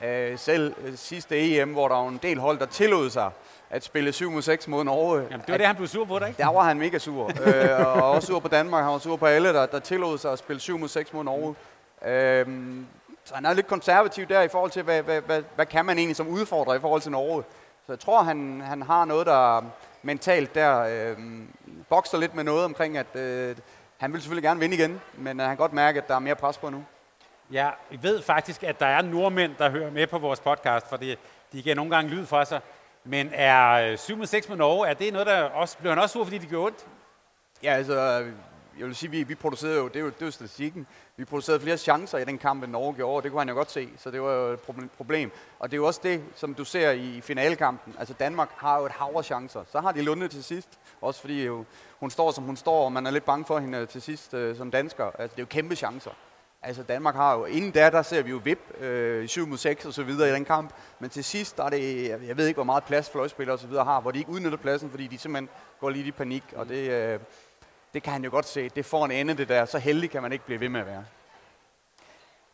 [0.02, 3.32] Uh, selv uh, sidste EM, hvor der var en del hold, der tillod sig
[3.70, 5.22] at spille 7 mod 6 mod Norge.
[5.22, 6.38] Jamen, det var det, han blev sur på, ikke?
[6.38, 7.32] Der var han mega sur.
[7.46, 8.84] øh, og også sur på Danmark.
[8.84, 11.24] Han var sur på alle, der, der tillod sig at spille 7 mod 6 mod
[11.24, 11.56] Norge.
[12.06, 12.46] Øh,
[13.24, 15.98] så han er lidt konservativ der i forhold til, hvad, hvad, hvad, hvad kan man
[15.98, 17.44] egentlig som udfordrer i forhold til Norge.
[17.86, 19.62] Så jeg tror, han, han har noget, der
[20.02, 21.18] mentalt der øh,
[21.90, 23.56] bokser lidt med noget omkring, at øh,
[23.98, 26.20] han vil selvfølgelig gerne vinde igen, men øh, han kan godt mærke, at der er
[26.20, 26.84] mere pres på nu.
[27.52, 30.98] Ja, vi ved faktisk, at der er nordmænd, der hører med på vores podcast, for
[30.98, 31.18] de
[31.52, 32.62] giver nogle gange lyd fra sig.
[33.04, 36.04] Men er øh, 7 mod 6 med Norge, er det noget, der også, bliver han
[36.04, 36.86] også sur, fordi det gjorde ondt?
[37.64, 37.94] Ja, altså,
[38.80, 40.88] jeg vil sige, vi, vi producerede jo, det er jo, det er jo statistikken,
[41.18, 43.56] vi producerede flere chancer i den kamp, end Norge gjorde, og det kunne han jo
[43.56, 45.32] godt se, så det var jo et problem.
[45.60, 47.96] Og det er jo også det, som du ser i finalekampen.
[48.00, 49.64] Altså Danmark har jo et hav af chancer.
[49.72, 50.70] Så har de Lunde til sidst,
[51.02, 51.66] også fordi jo,
[52.00, 54.34] hun står, som hun står, og man er lidt bange for hende øh, til sidst
[54.34, 55.06] øh, som dansker.
[55.06, 56.12] Altså, det er jo kæmpe chancer.
[56.64, 59.86] Altså Danmark har jo, inden der, der ser vi jo vip, øh, 7 mod 6
[59.86, 60.74] og så videre i den kamp.
[61.00, 63.68] Men til sidst, der er det, jeg ved ikke, hvor meget plads fløjspillere og så
[63.68, 66.44] videre har, hvor de ikke udnytter pladsen, fordi de simpelthen går lidt i panik.
[66.56, 67.20] Og det, øh,
[67.94, 68.70] det kan han jo godt se.
[68.70, 69.66] Det får en ende, det der.
[69.66, 71.06] Så heldig kan man ikke blive ved med at være.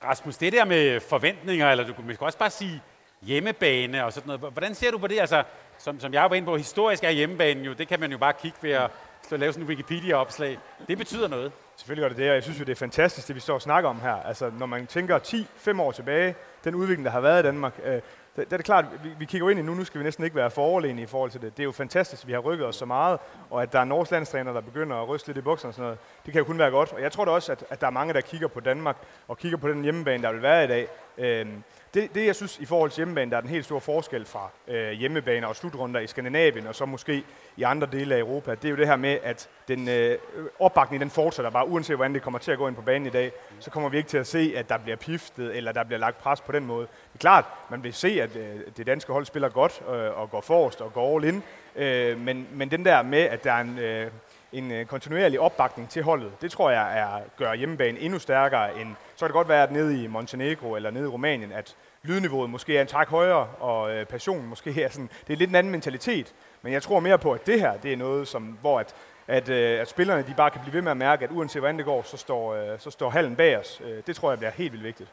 [0.04, 2.82] Rasmus, det der med forventninger, eller du kunne også bare sige
[3.22, 4.42] hjemmebane og sådan noget.
[4.54, 5.20] Hvordan ser du på det?
[5.20, 5.44] Altså,
[5.78, 8.34] som, som jeg var inde på, historisk er hjemmebanen jo, det kan man jo bare
[8.34, 8.92] kigge ved at
[9.36, 10.60] at lave sådan en Wikipedia-opslag.
[10.88, 11.52] Det betyder noget.
[11.76, 13.62] Selvfølgelig gør det det, og jeg synes jo, det er fantastisk, det vi står og
[13.62, 14.14] snakker om her.
[14.14, 17.92] Altså, når man tænker 10-5 år tilbage, den udvikling, der har været i Danmark, øh,
[17.94, 18.02] det,
[18.36, 20.36] det er det klart, vi, vi kigger ind i nu, nu skal vi næsten ikke
[20.36, 21.58] være for i forhold til det.
[21.58, 23.84] Det er jo fantastisk, at vi har rykket os så meget, og at der er
[23.84, 26.00] norsk landstræner, der begynder at ryste lidt i bukserne og sådan noget.
[26.26, 27.92] Det kan jo kun være godt, og jeg tror da også, at, at der er
[27.92, 30.88] mange, der kigger på Danmark og kigger på den hjemmebane, der vil være i dag.
[31.18, 31.46] Øh,
[31.94, 34.50] det, det, jeg synes, i forhold til hjemmebane, der er den helt store forskel fra
[34.68, 37.24] øh, hjemmebaner og slutrunder i Skandinavien, og så måske
[37.58, 40.18] i andre dele af Europa, det er jo det her med, at den øh,
[40.60, 43.10] opbakning, den fortsætter bare, uanset hvordan det kommer til at gå ind på banen i
[43.10, 46.00] dag, så kommer vi ikke til at se, at der bliver piftet, eller der bliver
[46.00, 46.88] lagt pres på den måde.
[46.88, 50.32] Det er klart, man vil se, at øh, det danske hold spiller godt, øh, og
[50.32, 51.44] går forrest, og går all in,
[51.76, 53.80] øh, men, men den der med, at der er en...
[53.80, 54.12] Øh,
[54.52, 56.32] en øh, kontinuerlig opbakning til holdet.
[56.42, 59.72] Det tror jeg er gør hjemmebanen endnu stærkere end, så kan det godt være, at
[59.72, 63.96] nede i Montenegro eller nede i Rumænien, at lydniveauet måske er en tak højere, og
[63.96, 66.34] øh, passionen måske er sådan, det er lidt en anden mentalitet.
[66.62, 68.96] Men jeg tror mere på, at det her, det er noget, som, hvor at,
[69.28, 71.78] at, øh, at spillerne de bare kan blive ved med at mærke, at uanset hvordan
[71.78, 73.82] det går, så står, øh, så står hallen bag os.
[73.86, 75.10] Øh, det tror jeg bliver helt vildt vigtigt.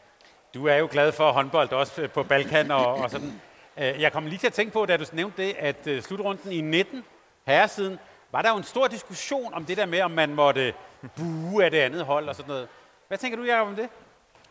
[0.55, 3.41] Du er jo glad for håndbold også øh, på Balkan og, og sådan.
[3.79, 6.61] Øh, jeg kom lige til at tænke på, da du nævnte det, at slutrunden i
[6.61, 7.05] 19,
[7.47, 7.99] herresiden,
[8.35, 10.75] var der jo en stor diskussion om det der med, om man måtte
[11.17, 12.69] bue af det andet hold og sådan noget.
[13.09, 13.89] Hvad tænker du, Jacob, om det?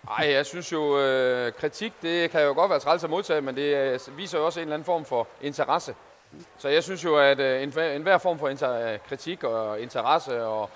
[0.03, 3.55] Nej, jeg synes jo, øh, kritik, det kan jo godt være træls at modtage, men
[3.55, 5.95] det øh, viser jo også en eller anden form for interesse.
[6.57, 10.43] Så jeg synes jo, at øh, en, enhver form for inter- øh, kritik og interesse
[10.43, 10.69] og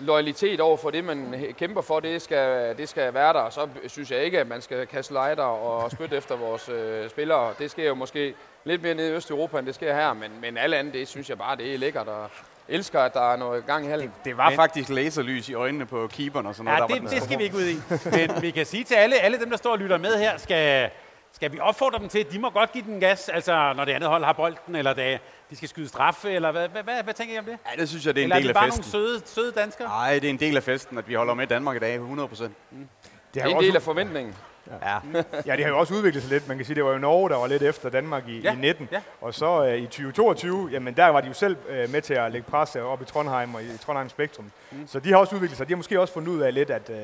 [0.00, 3.40] loyalitet over for det, man kæmper for, det skal, det skal være der.
[3.40, 7.10] Og så synes jeg ikke, at man skal kaste lejder og spytte efter vores øh,
[7.10, 7.54] spillere.
[7.58, 8.34] Det sker jo måske
[8.66, 11.30] lidt mere nede i Østeuropa, end det sker her, men, men alle andre, det synes
[11.30, 12.08] jeg bare, det er lækkert.
[12.08, 12.30] Og
[12.68, 14.08] elsker, at der er noget gang i hallen.
[14.08, 16.90] Det, det var men, faktisk laserlys i øjnne på keeperen og sådan noget.
[16.90, 17.76] Ja, der det, det skal vi ikke ud i.
[18.16, 20.90] Men vi kan sige til alle, alle dem, der står og lytter med her, skal,
[21.32, 23.92] skal vi opfordre dem til, at de må godt give den gas, altså når det
[23.92, 25.18] andet hold har bolden, eller da
[25.50, 27.58] de skal skyde straffe, eller hvad, hvad, hvad, hvad tænker I om det?
[27.74, 28.94] Ja, det synes jeg, det er en eller del er af festen.
[28.94, 29.88] Eller er bare nogle søde, søde danskere?
[29.88, 32.28] Nej, det er en del af festen, at vi holder med Danmark i dag, 100
[32.28, 32.54] procent.
[32.70, 32.88] Mm.
[33.34, 34.34] Det er en del af forventningen.
[34.82, 34.98] Ja.
[35.46, 36.48] ja, det har jo også udviklet sig lidt.
[36.48, 38.52] Man kan sige, det var jo Norge, der var lidt efter Danmark i, ja.
[38.52, 38.88] i 19.
[38.92, 39.00] Ja.
[39.20, 42.32] Og så uh, i 2022, jamen der var de jo selv uh, med til at
[42.32, 44.50] lægge pres op i Trondheim og i, i Trondheim Spektrum.
[44.70, 44.86] Mm.
[44.86, 45.68] Så de har også udviklet sig.
[45.68, 46.96] De har måske også fundet ud af lidt, at uh,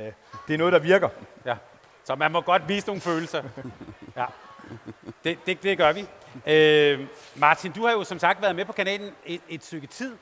[0.48, 1.08] det er noget, der virker.
[1.46, 1.54] Ja.
[2.04, 3.42] Så man må godt vise nogle følelser.
[4.16, 4.24] ja.
[5.24, 6.06] Det, det, det gør vi.
[6.46, 10.16] Øh, Martin, du har jo som sagt været med på kanalen et, et stykke tid.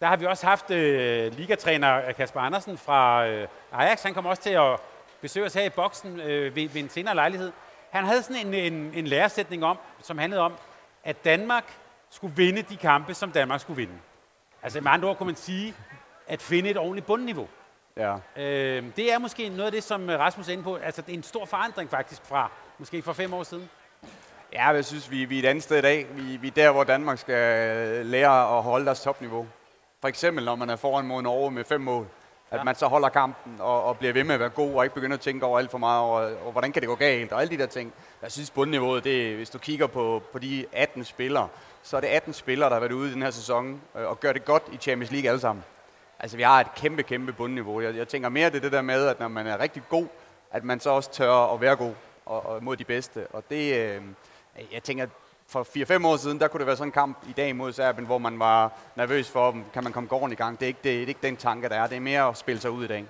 [0.00, 4.02] Der har vi også haft øh, ligatræner Kasper Andersen fra øh, Ajax.
[4.02, 4.80] Han kommer også til at
[5.24, 7.52] besøge os her i boksen øh, ved, ved en senere lejlighed.
[7.90, 10.52] Han havde sådan en, en, en læresætning om, som handlede om,
[11.04, 11.64] at Danmark
[12.10, 13.94] skulle vinde de kampe, som Danmark skulle vinde.
[14.62, 15.74] Altså med andre ord kunne man sige,
[16.26, 17.48] at finde et ordentligt bundniveau.
[17.96, 18.16] Ja.
[18.36, 20.76] Øh, det er måske noget af det, som Rasmus er inde på.
[20.76, 23.70] Altså det er en stor forandring faktisk fra måske for fem år siden.
[24.52, 26.06] Ja, jeg synes, vi, vi er et andet sted i dag.
[26.10, 29.46] Vi, vi er der, hvor Danmark skal lære at holde deres topniveau.
[30.00, 32.08] For eksempel, når man er foran mod Norge med fem mål.
[32.54, 32.64] At Ja.
[32.64, 35.16] man så holder kampen og, og bliver ved med at være god, og ikke begynder
[35.16, 37.50] at tænke over alt for meget over, og hvordan kan det gå galt, og alle
[37.56, 37.92] de der ting.
[38.22, 41.48] Jeg synes, bundniveauet, det, hvis du kigger på, på de 18 spillere,
[41.82, 44.20] så er det 18 spillere, der har været ude i den her sæson, øh, og
[44.20, 45.64] gør det godt i Champions League alle sammen.
[46.20, 47.80] Altså, vi har et kæmpe, kæmpe bundniveau.
[47.80, 50.06] Jeg, jeg tænker mere, det det der med, at når man er rigtig god,
[50.50, 51.92] at man så også tør at være god
[52.26, 53.26] og, og mod de bedste.
[53.32, 54.02] Og det, øh,
[54.72, 55.06] jeg tænker,
[55.46, 55.62] for
[56.00, 58.18] 4-5 år siden, der kunne det være sådan en kamp i dag mod Serbien, hvor
[58.18, 60.60] man var nervøs for, om kan man komme gården i gang.
[60.60, 61.86] Det er ikke, det, det er ikke den tanke, der er.
[61.86, 63.04] Det er mere at spille sig ud i dag.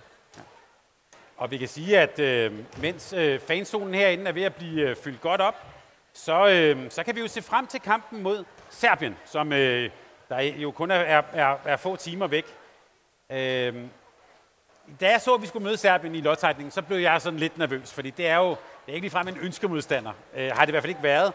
[1.36, 4.96] Og vi kan sige, at øh, mens øh, fanzonen herinde er ved at blive øh,
[4.96, 5.54] fyldt godt op,
[6.12, 9.90] så, øh, så kan vi jo se frem til kampen mod Serbien, som øh,
[10.28, 12.46] der jo kun er, er, er, er få timer væk.
[13.30, 13.74] Øh,
[15.00, 17.58] da jeg så, at vi skulle møde Serbien i lodtrækningen, så blev jeg sådan lidt
[17.58, 20.12] nervøs, fordi det er jo det er ikke ligefrem en ønskemodstander.
[20.34, 21.32] Øh, har det i hvert fald ikke været.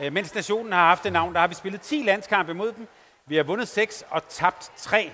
[0.00, 2.88] Øh, mens nationen har haft det navn, der har vi spillet 10 landskampe mod dem.
[3.26, 5.12] Vi har vundet 6 og tabt 3.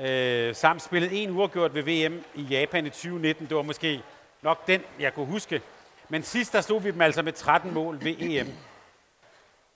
[0.00, 3.46] Øh, samt spillet en uafgjort ved VM i Japan i 2019.
[3.46, 4.02] Det var måske
[4.42, 5.62] nok den, jeg kunne huske.
[6.08, 8.48] Men sidst der stod vi dem altså med 13 mål ved EM.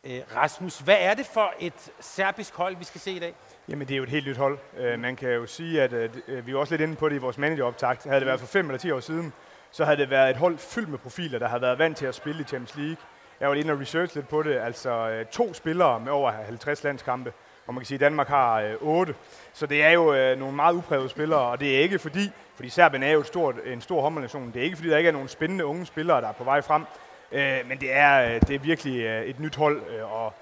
[0.05, 3.35] Øh, Rasmus, hvad er det for et serbisk hold, vi skal se i dag?
[3.69, 4.59] Jamen, det er jo et helt nyt hold.
[4.77, 7.15] Øh, man kan jo sige, at øh, øh vi er også lidt inde på det
[7.15, 8.05] i vores manageroptakt.
[8.05, 9.33] Havde det været for 5 eller 10 år siden,
[9.71, 12.15] så havde det været et hold fyldt med profiler, der havde været vant til at
[12.15, 12.97] spille i Champions League.
[13.43, 14.57] Jeg var lige inde og research lidt på det.
[14.57, 17.33] Altså øh, to spillere med over 50 landskampe,
[17.67, 19.15] og man kan sige, at Danmark har øh, 8.
[19.53, 22.69] Så det er jo øh, nogle meget uprævede spillere, og det er ikke fordi, fordi
[22.69, 25.13] Serbien er jo et stort, en stor håndboldnation, det er ikke fordi, der ikke er
[25.13, 26.85] nogen spændende unge spillere, der er på vej frem.
[27.33, 30.35] Øh, men det er, øh, det er virkelig øh, et nyt hold, øh, og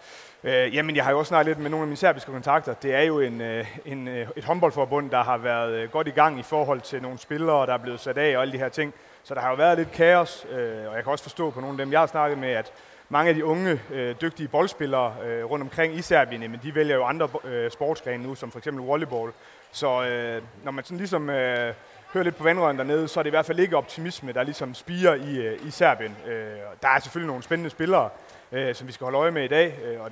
[0.44, 2.74] Øh, jamen, jeg har jo også snakket lidt med nogle af mine serbiske kontakter.
[2.74, 6.10] Det er jo en, øh, en, øh, et håndboldforbund, der har været øh, godt i
[6.10, 8.68] gang i forhold til nogle spillere, der er blevet sat af og alle de her
[8.68, 8.94] ting.
[9.22, 11.74] Så der har jo været lidt kaos, øh, og jeg kan også forstå på nogle
[11.74, 12.72] af dem, jeg har snakket med, at
[13.12, 16.96] mange af de unge, øh, dygtige boldspillere øh, rundt omkring i Serbien, men de vælger
[16.96, 19.32] jo andre øh, sportsgrene nu, som for eksempel volleyball.
[19.72, 21.74] Så øh, når man sådan ligesom øh,
[22.12, 24.74] hører lidt på vandrøren dernede, så er det i hvert fald ikke optimisme, der ligesom
[24.74, 26.16] spiger i, øh, i Serbien.
[26.26, 28.08] Øh, der er selvfølgelig nogle spændende spillere,
[28.52, 29.78] øh, som vi skal holde øje med i dag.
[29.84, 30.10] Øh, og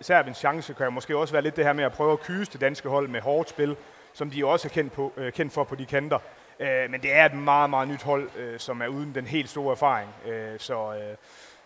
[0.00, 2.52] Serbiens chance kan jo måske også være lidt det her med at prøve at kyse
[2.52, 3.76] det danske hold med hårdt spil,
[4.12, 6.18] som de også er kendt, på, øh, kendt for på de kanter.
[6.60, 9.48] Øh, men det er et meget, meget nyt hold, øh, som er uden den helt
[9.48, 10.10] store erfaring.
[10.28, 11.16] Øh, så øh,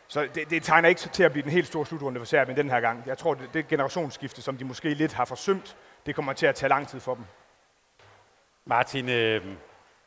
[0.09, 2.71] så det, det tegner ikke til at blive den helt store slutrunde for Serbien den
[2.71, 3.03] her gang.
[3.07, 6.55] Jeg tror, det, det generationsskifte, som de måske lidt har forsømt, det kommer til at
[6.55, 7.25] tage lang tid for dem.
[8.67, 9.45] Martin, øh,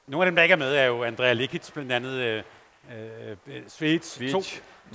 [0.08, 2.44] nogle af dem, der ikke er med, er jo Andrea Likic, blandt andet øh,
[3.48, 4.20] øh, Svits.
[4.32, 4.42] To,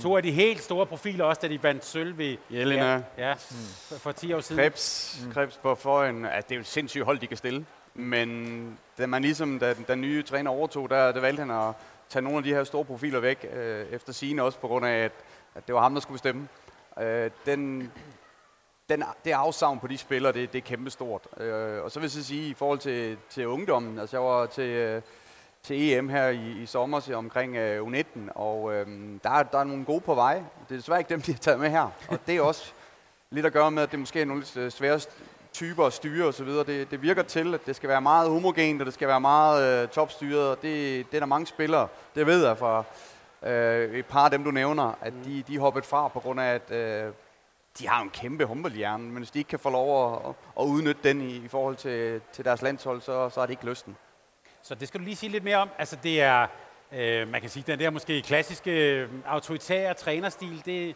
[0.01, 2.37] to af de helt store profiler også, da de vandt sølv ved...
[2.49, 2.91] Jelena.
[2.91, 4.63] Ja, ja for, for 10 år siden.
[4.63, 5.31] Krebs, mm.
[5.31, 6.25] Krebs på foran.
[6.25, 7.65] Altså, det er jo et sindssygt hold, de kan stille.
[7.93, 11.73] Men da man ligesom, da den nye træner overtog, der, der valgte han at
[12.13, 15.03] tage nogle af de her store profiler væk, øh, efter sine også på grund af,
[15.03, 15.11] at,
[15.55, 16.47] at det var ham, der skulle bestemme.
[17.01, 17.91] Øh, den,
[18.89, 21.27] den, det afsavn på de spillere, det, det er kæmpestort.
[21.37, 24.45] Øh, og så vil jeg så sige, i forhold til, til ungdommen, altså jeg var
[24.45, 25.01] til, øh,
[25.63, 28.87] til EM her i, i sommer til omkring øh, U19, og øh,
[29.23, 30.33] der, er- der er nogle gode på vej.
[30.35, 31.89] Det er desværre ikke dem, de har taget med her.
[32.09, 32.73] Og det er også
[33.29, 34.99] lidt at gøre med, at det måske er nogle lidt øh, svære
[35.53, 36.47] typer at styre osv.
[36.47, 39.83] Det, det virker til, at det skal være meget homogent, og det skal være meget
[39.83, 42.83] øh, topstyret, og det, det er der mange spillere, det ved jeg fra
[43.43, 46.53] øh, et par af dem, du nævner, at de, de hoppet fra på grund af,
[46.53, 47.13] at øh,
[47.79, 51.01] de har en kæmpe håndboldhjerne, men hvis de ikke kan få lov at, at udnytte
[51.03, 53.97] den i, i forhold til, til deres landshold, så, så er det ikke lysten.
[54.63, 55.69] Så det skal du lige sige lidt mere om.
[55.77, 56.47] Altså det er,
[56.91, 60.95] øh, man kan sige, den der måske klassiske øh, autoritære trænerstil, det,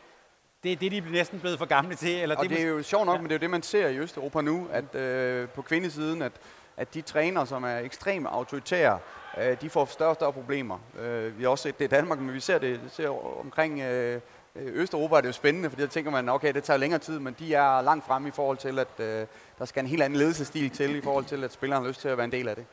[0.63, 2.21] det er det, de er næsten blevet for gamle til.
[2.21, 3.21] Eller Og det er måske- jo sjovt nok, Ja.
[3.21, 6.31] men det er jo det, man ser i Østeuropa nu, at øh, på kvindesiden, at,
[6.77, 8.99] at de træner, som er ekstremt autoritære,
[9.37, 10.79] øh, de får større og større problemer.
[10.99, 14.21] Øh, vi har også set det i Danmark, men vi ser det ser omkring øh,
[14.55, 17.35] Østeuropa, er det jo spændende, fordi der tænker man, okay, det tager længere tid, men
[17.39, 19.25] de er langt fremme i forhold til, at øh,
[19.59, 22.07] der skal en helt anden ledelsesstil til, i forhold til, at spilleren har lyst til
[22.09, 22.65] at være en del af det.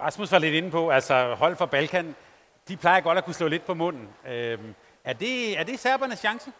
[0.00, 2.14] Rasmus var lidt inde på, altså hold fra Balkan,
[2.68, 4.08] de plejer godt at kunne slå lidt på munden.
[4.28, 4.58] Øh,
[5.06, 6.52] er, det, er det serbernes chance?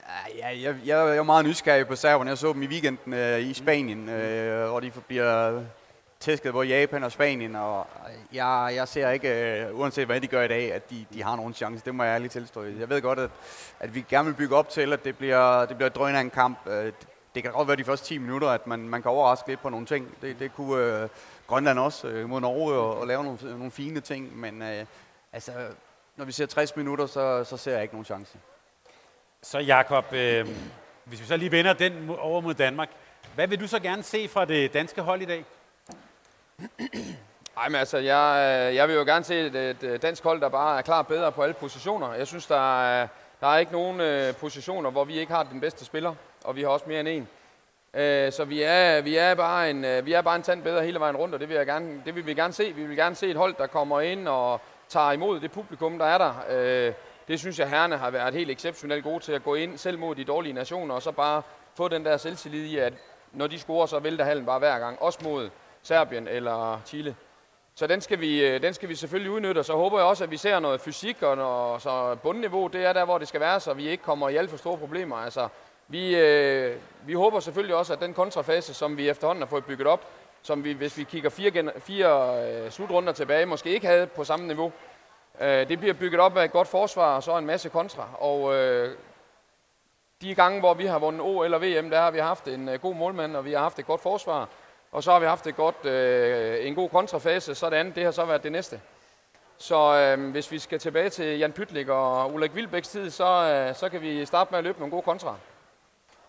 [0.00, 2.30] Ah, ja, jeg, jeg, jeg er jo meget nysgerrig på serberne.
[2.30, 5.62] Jeg så dem i weekenden øh, i Spanien, øh, hvor de bliver
[6.20, 10.26] tæsket både Japan og Spanien, og øh, jeg, jeg ser ikke, øh, uanset hvad de
[10.26, 11.84] gør i dag, at de, de har nogen chance.
[11.84, 12.62] Det må jeg ærligt tilstå.
[12.62, 13.30] Jeg ved godt, at,
[13.80, 16.30] at vi gerne vil bygge op til, at det bliver, det bliver drøn af en
[16.30, 16.58] kamp.
[16.66, 16.92] Øh,
[17.34, 19.68] det kan godt være de første 10 minutter, at man, man kan overraske lidt på
[19.68, 20.14] nogle ting.
[20.22, 21.08] Det, det kunne øh,
[21.46, 24.86] Grønland også øh, mod Norge og, og lave nogle, nogle fine ting, men øh,
[25.32, 25.52] altså,
[26.16, 28.38] når vi ser 60 minutter, så, så ser jeg ikke nogen chance.
[29.42, 30.48] Så Jakob, øh,
[31.04, 32.88] hvis vi så lige vender den over mod Danmark,
[33.34, 35.44] hvad vil du så gerne se fra det danske hold i dag?
[37.56, 40.78] Ej, men altså, jeg, jeg vil jo gerne se et, et dansk hold, der bare
[40.78, 42.14] er klart bedre på alle positioner.
[42.14, 43.08] Jeg synes, der er,
[43.40, 46.62] der er ikke nogen øh, positioner, hvor vi ikke har den bedste spiller, og vi
[46.62, 47.28] har også mere end en.
[47.94, 50.84] Øh, så vi er, vi, er bare en, øh, vi er bare en tand bedre
[50.84, 52.72] hele vejen rundt, og det vil, jeg gerne, det vil vi gerne se.
[52.72, 54.60] Vi vil gerne se et hold, der kommer ind og
[54.92, 56.34] tager imod det publikum, der er der.
[56.50, 56.92] Øh,
[57.28, 60.14] det synes jeg, herrene har været helt exceptionelt gode til at gå ind selv mod
[60.14, 61.42] de dårlige nationer, og så bare
[61.74, 62.92] få den der selvtillid i, at
[63.32, 65.02] når de scorer, så vælter hallen bare hver gang.
[65.02, 65.50] Også mod
[65.82, 67.16] Serbien eller Chile.
[67.74, 70.24] Så den skal, vi, øh, den skal vi selvfølgelig udnytte, og så håber jeg også,
[70.24, 73.40] at vi ser noget fysik og noget, så bundniveau, det er der, hvor det skal
[73.40, 75.16] være, så vi ikke kommer i alt for store problemer.
[75.16, 75.48] Altså,
[75.88, 76.76] vi, øh,
[77.06, 80.06] vi håber selvfølgelig også, at den kontrafase, som vi efterhånden har fået bygget op,
[80.42, 84.46] som vi, hvis vi kigger fire, fire øh, slutrunder tilbage, måske ikke havde på samme
[84.46, 84.72] niveau,
[85.40, 88.08] øh, det bliver bygget op af et godt forsvar og så en masse kontra.
[88.18, 88.96] Og øh,
[90.22, 92.80] de gange, hvor vi har vundet O eller VM, der har vi haft en øh,
[92.80, 94.48] god målmand, og vi har haft et godt forsvar,
[94.92, 98.04] og så har vi haft et godt, øh, en god kontrafase, så det andet, det
[98.04, 98.80] har så været det næste.
[99.58, 103.74] Så øh, hvis vi skal tilbage til Jan Pytlik og Ulrik Vilbæks tid, så, øh,
[103.74, 105.36] så kan vi starte med at løbe nogle gode kontra.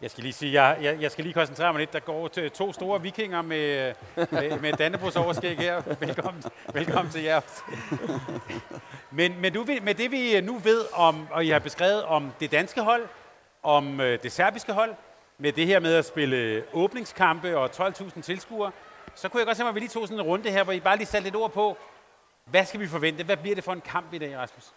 [0.03, 1.93] Jeg skal lige sige, jeg, jeg, jeg skal lige koncentrere mig lidt.
[1.93, 5.81] Der går til to store vikinger med, med, med Dannebos overskæg her.
[5.99, 6.43] Velkommen,
[6.73, 7.41] velkommen til jer.
[9.11, 12.51] Men, men du, med det vi nu ved om, og I har beskrevet om det
[12.51, 13.07] danske hold,
[13.63, 14.95] om øh, det serbiske hold,
[15.37, 18.71] med det her med at spille åbningskampe og 12.000 tilskuere,
[19.15, 20.73] så kunne jeg godt tænke mig, at vi lige tog sådan en runde her, hvor
[20.73, 21.77] I bare lige satte lidt ord på,
[22.45, 23.23] hvad skal vi forvente?
[23.23, 24.73] Hvad bliver det for en kamp i dag, Rasmus?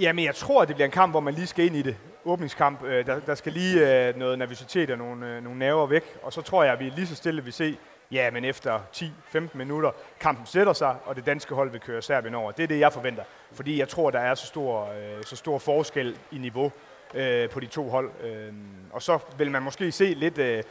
[0.00, 1.96] Jamen, jeg tror, det bliver en kamp, hvor man lige skal ind i det.
[2.24, 2.84] Åbningskamp.
[2.84, 6.16] Øh, der, der skal lige øh, noget nervøsitet og nogle, øh, nogle nerver væk.
[6.22, 7.76] Og så tror jeg, at vi lige så stille vil se,
[8.12, 9.90] ja, men efter 10-15 minutter,
[10.20, 12.52] kampen sætter sig, og det danske hold vil køre Serbien over.
[12.52, 13.22] Det er det, jeg forventer.
[13.52, 16.72] Fordi jeg tror, der er så stor, øh, så stor forskel i niveau
[17.14, 18.10] øh, på de to hold.
[18.24, 18.52] Øh,
[18.92, 20.62] og så vil man måske se lidt, øh,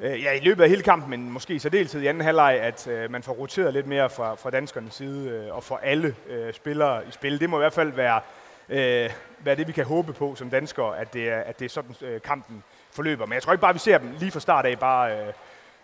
[0.00, 2.86] øh, ja, i løbet af hele kampen, men måske i særdeleshed i anden halvleg, at
[2.88, 6.54] øh, man får roteret lidt mere fra, fra danskernes side øh, og får alle øh,
[6.54, 7.40] spillere i spil.
[7.40, 8.20] Det må i hvert fald være,
[8.68, 11.68] øh, være det, vi kan håbe på som danskere, at det er, at det er
[11.68, 12.62] sådan, øh, kampen
[12.92, 13.26] forløber.
[13.26, 15.18] Men jeg tror ikke bare, vi ser dem lige fra start af bare...
[15.26, 15.32] Øh,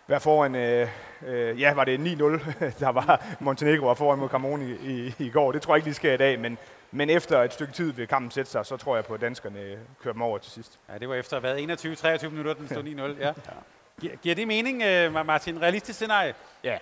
[0.06, 0.88] være foran, øh,
[1.26, 2.02] øh, ja, var det 9-0,
[2.80, 5.52] der var Montenegro var foran mod Cameroon i, i, i går.
[5.52, 6.58] Det tror jeg ikke, de sker i dag, men,
[6.90, 9.78] men efter et stykke tid vil kampen sætte sig, så tror jeg på, at danskerne
[10.02, 10.78] kører dem over til sidst.
[10.92, 11.56] Ja, det var efter hvad,
[12.24, 12.82] 21-23 minutter, den stod
[13.16, 13.22] 9-0.
[13.22, 13.32] Ja.
[14.00, 15.62] Gi- giver det mening, øh, Martin?
[15.62, 16.34] Realistisk scenarie?
[16.64, 16.78] Ja.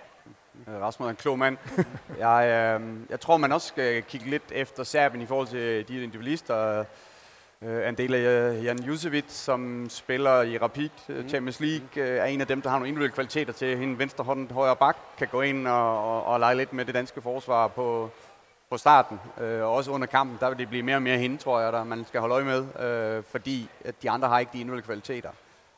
[0.67, 1.57] Øh, Rasmus er en klog mand.
[2.19, 2.47] jeg,
[2.81, 6.85] øh, jeg tror, man også skal kigge lidt efter Serbien i forhold til de individualister.
[7.61, 11.29] Uh, en del af Jan Jusevic, som spiller i Rapid mm.
[11.29, 13.77] Champions League, uh, er en af dem, der har nogle individuelle kvaliteter til.
[13.77, 16.93] Hende venstre hånd, højre bak kan gå ind og, og, og lege lidt med det
[16.93, 18.09] danske forsvar på,
[18.69, 19.19] på starten.
[19.37, 21.83] Og også under kampen, der vil det blive mere og mere hende, tror jeg, der
[21.83, 22.59] man skal holde øje med,
[23.17, 25.29] uh, fordi at de andre har ikke de individuelle kvaliteter.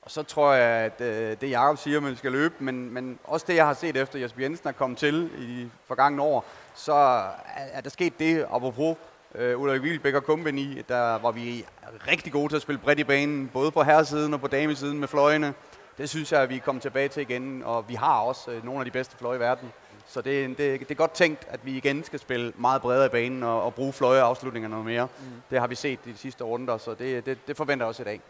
[0.01, 1.07] Og så tror jeg, at uh,
[1.41, 4.19] det Jacob siger, at man skal løbe, men, men også det, jeg har set efter
[4.19, 6.45] Jesper Jensen er kommet til i de forgangne år,
[6.75, 7.31] så er,
[7.71, 8.97] er der sket det, apropos
[9.35, 11.65] Uh, Ulrik Wielbæk og Company, der var vi
[12.07, 15.07] rigtig gode til at spille bredt i banen, både på herresiden og på damesiden med
[15.07, 15.53] fløjene.
[15.97, 18.65] Det synes jeg, at vi er kommet tilbage til igen, og vi har også uh,
[18.65, 19.71] nogle af de bedste fløje i verden.
[20.07, 23.09] Så det, det, det er godt tænkt, at vi igen skal spille meget bredere i
[23.09, 25.05] banen og, og bruge fløje afslutninger noget mere.
[25.19, 25.41] Mm.
[25.49, 28.03] Det har vi set i de sidste runder, så det, det, det forventer jeg også
[28.03, 28.21] i dag.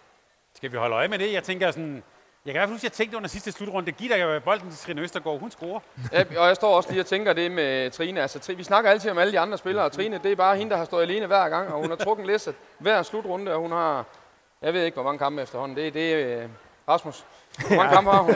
[0.62, 1.34] Skal vi holde øje med det?
[1.34, 2.03] Jeg tænker sådan,
[2.45, 4.70] jeg kan i hvert fald huske, at jeg tænkte under sidste slutrunde, giv dig bolden
[4.70, 5.80] til Trine Østergaard, hun scorer.
[6.12, 8.22] Ja, og jeg står også lige og tænker det med Trine.
[8.22, 10.72] Altså, vi snakker altid om alle de andre spillere, og Trine, det er bare hende,
[10.72, 13.72] der har stået alene hver gang, og hun har trukket læsset hver slutrunde, og hun
[13.72, 14.05] har,
[14.62, 15.78] jeg ved ikke, hvor mange kampe efterhånden.
[15.78, 16.49] Det, det er øh,
[16.89, 17.26] Rasmus.
[17.68, 18.34] Hvor mange kampe har hun?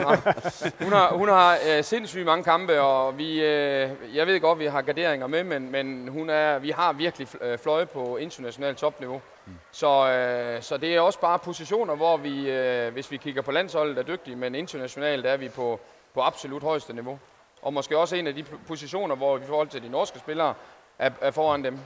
[0.84, 4.66] Hun har, hun har øh, sindssygt mange kampe, og vi, øh, jeg ved godt, vi
[4.66, 9.20] har garderinger med, men, men hun er, vi har virkelig øh, fløje på internationalt topniveau.
[9.46, 9.55] Mm.
[9.76, 13.52] Så, øh, så det er også bare positioner, hvor vi, øh, hvis vi kigger på
[13.52, 15.80] landsholdet, er dygtige, men internationalt er vi på,
[16.14, 17.18] på absolut højeste niveau.
[17.62, 20.54] Og måske også en af de positioner, hvor vi i forhold til de norske spillere
[20.98, 21.78] er, er foran dem.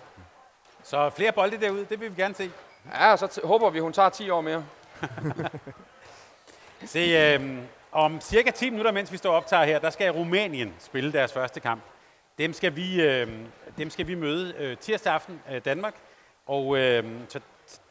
[0.82, 2.51] Så flere bolde derude, det vil vi gerne se.
[2.95, 4.64] Ja, så håber vi, hun tager 10 år mere.
[6.86, 7.59] Se, øh,
[7.93, 11.61] om cirka 10 minutter, mens vi står optager her, der skal Rumænien spille deres første
[11.61, 11.82] kamp.
[12.38, 13.28] Dem skal vi, øh,
[13.78, 15.95] dem skal vi møde øh, tirsdag aften øh, Danmark.
[16.47, 17.41] Og øh, så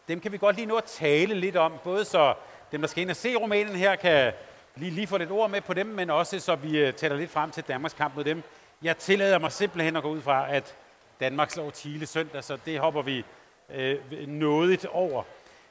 [0.09, 2.33] dem kan vi godt lige nå at tale lidt om, både så
[2.71, 4.33] dem, der skal ind og se Rumænien her, kan,
[4.75, 7.31] lige, lige få lidt ord med på dem, men også så vi øh, tæller lidt
[7.31, 8.43] frem til Danmarks kamp mod dem.
[8.81, 10.75] Jeg tillader mig simpelthen at gå ud fra, at
[11.19, 13.25] Danmark slår Chile søndag, så det hopper vi
[13.75, 15.23] øh, nådigt over.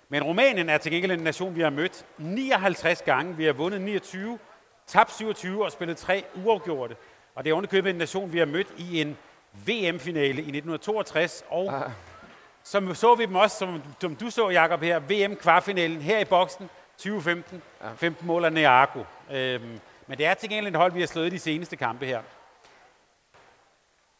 [0.08, 3.36] Men Rumænien er til gengæld en nation, vi har mødt 59 gange.
[3.36, 4.38] Vi har vundet 29,
[4.86, 6.96] tabt 27 og spillet tre uafgjorte.
[7.34, 9.16] Og det er underkøbet en nation, vi har mødt i en
[9.66, 11.44] VM-finale i 1962.
[11.48, 11.90] Og ah
[12.68, 16.70] som så vi dem også, som, som du så, Jakob her, VM-kvartfinalen her i boksen
[16.96, 17.62] 2015.
[17.82, 17.88] Ja.
[17.96, 19.04] 15 mål af Neago.
[19.30, 22.22] Øhm, men det er til gengæld et hold, vi har slået de seneste kampe her.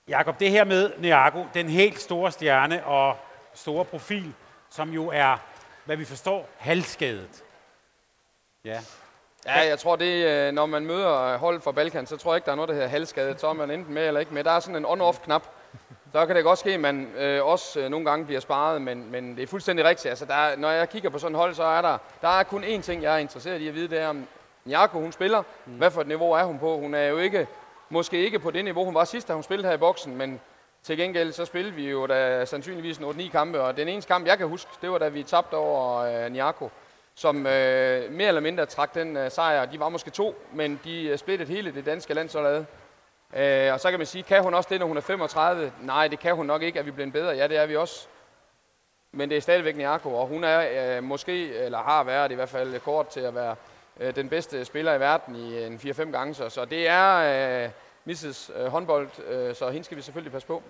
[0.09, 3.17] Jakob, det her med Neago, den helt store stjerne og
[3.55, 4.35] store profil,
[4.71, 5.37] som jo er
[5.85, 7.45] hvad vi forstår, halvskadet.
[8.65, 8.81] Ja.
[9.47, 12.47] Ja, jeg tror det, øh, når man møder hold fra Balkan, så tror jeg ikke,
[12.47, 13.41] der er noget, der hedder halvskadet.
[13.41, 14.45] Så er man enten med eller ikke med.
[14.45, 15.43] Der er sådan en on-off-knap.
[16.13, 19.11] Så kan det godt ske, at man øh, også øh, nogle gange bliver sparet, men,
[19.11, 20.11] men det er fuldstændig rigtigt.
[20.11, 22.43] Altså, der er, når jeg kigger på sådan et hold, så er der, der er
[22.43, 24.27] kun én ting, jeg er interesseret i at vide, det er, om
[24.65, 25.43] Njako, hun spiller.
[25.67, 25.73] Mm.
[25.73, 26.77] Hvad for et niveau er hun på?
[26.77, 27.47] Hun er jo ikke,
[27.89, 30.41] måske ikke på det niveau, hun var sidst, da hun spillede her i boksen, men
[30.83, 34.27] til gengæld så spillede vi jo da sandsynligvis en 8-9 kampe, og den eneste kamp,
[34.27, 36.71] jeg kan huske, det var da vi tabte over øh, Niako,
[37.15, 39.65] som øh, mere eller mindre trak den øh, sejr.
[39.65, 42.65] De var måske to, men de øh, splittede hele det danske landshold
[43.37, 45.73] Øh, og så kan man sige, kan hun også det, når hun er 35?
[45.83, 46.79] Nej, det kan hun nok ikke.
[46.79, 47.37] Er vi blevet bedre?
[47.37, 48.07] Ja, det er vi også.
[49.13, 52.49] Men det er stadigvæk Niako, og hun er øh, måske, eller har været i hvert
[52.49, 53.57] fald kort til at være
[54.01, 56.35] øh, den bedste spiller i verden i en 4-5 gange.
[56.35, 57.65] Så, så det er...
[57.65, 57.71] Øh,
[58.09, 58.51] Mrs.
[58.57, 60.63] Øh, håndbold, øh, så hende skal vi selvfølgelig passe på.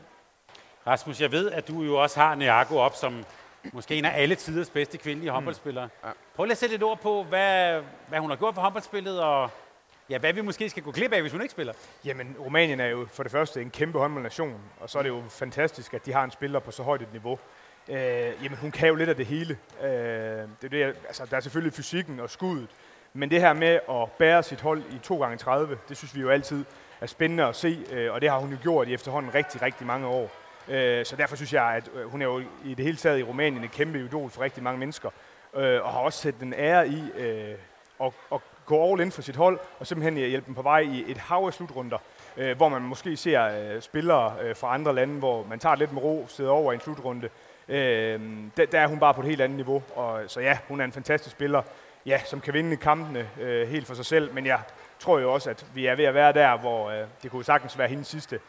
[0.87, 3.25] Rasmus, jeg ved, at du jo også har Neago op som
[3.73, 5.35] måske en af alle tiders bedste kvindelige mm.
[5.35, 5.89] håndboldspillere.
[6.05, 6.09] Ja.
[6.37, 9.51] Prøv lige at sætte et ord på, hvad, hvad hun har gjort for håndboldspillet, og
[10.11, 11.73] ja, hvad vi måske skal gå glip af, hvis hun ikke spiller.
[12.05, 15.23] Jamen, Rumænien er jo for det første en kæmpe håndboldnation, og så er det jo
[15.29, 17.39] fantastisk, at de har en spiller på så højt et niveau.
[17.89, 17.97] Øh,
[18.45, 19.59] jamen, hun kan jo lidt af det hele.
[19.83, 22.69] Øh, det er det, altså, der er selvfølgelig fysikken og skuddet,
[23.13, 26.21] men det her med at bære sit hold i 2 gange 30 det synes vi
[26.21, 26.65] jo altid
[27.01, 29.87] er spændende at se, øh, og det har hun jo gjort i efterhånden rigtig, rigtig
[29.87, 30.31] mange år.
[30.69, 33.23] Øh, så derfor synes jeg, at øh, hun er jo i det hele taget i
[33.23, 35.11] Rumænien et kæmpe idol for rigtig mange mennesker,
[35.55, 37.55] øh, og har også sat den ære i øh,
[38.01, 40.81] at, at gå all in for sit hold, og simpelthen øh, hjælpe dem på vej
[40.81, 41.99] i et hav af slutrunder,
[42.37, 46.03] øh, hvor man måske ser øh, spillere fra andre lande, hvor man tager lidt med
[46.03, 47.29] ro, sidder over i en slutrunde.
[47.69, 50.85] der, der er hun bare på et helt andet niveau, og så ja, hun er
[50.85, 51.62] en fantastisk spiller,
[52.07, 53.29] ja, som kan vinde kampene
[53.66, 54.61] helt for sig selv, men jeg
[54.99, 57.79] tror jo også, at vi er ved at være der, hvor øh, det kunne sagtens
[57.79, 58.41] være hendes sidste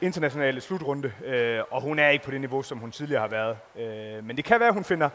[0.00, 3.56] internationale slutrunde, øh, og hun er ikke på det niveau, som hun tidligere har været.
[3.78, 5.08] Øh, men det kan være, at hun finder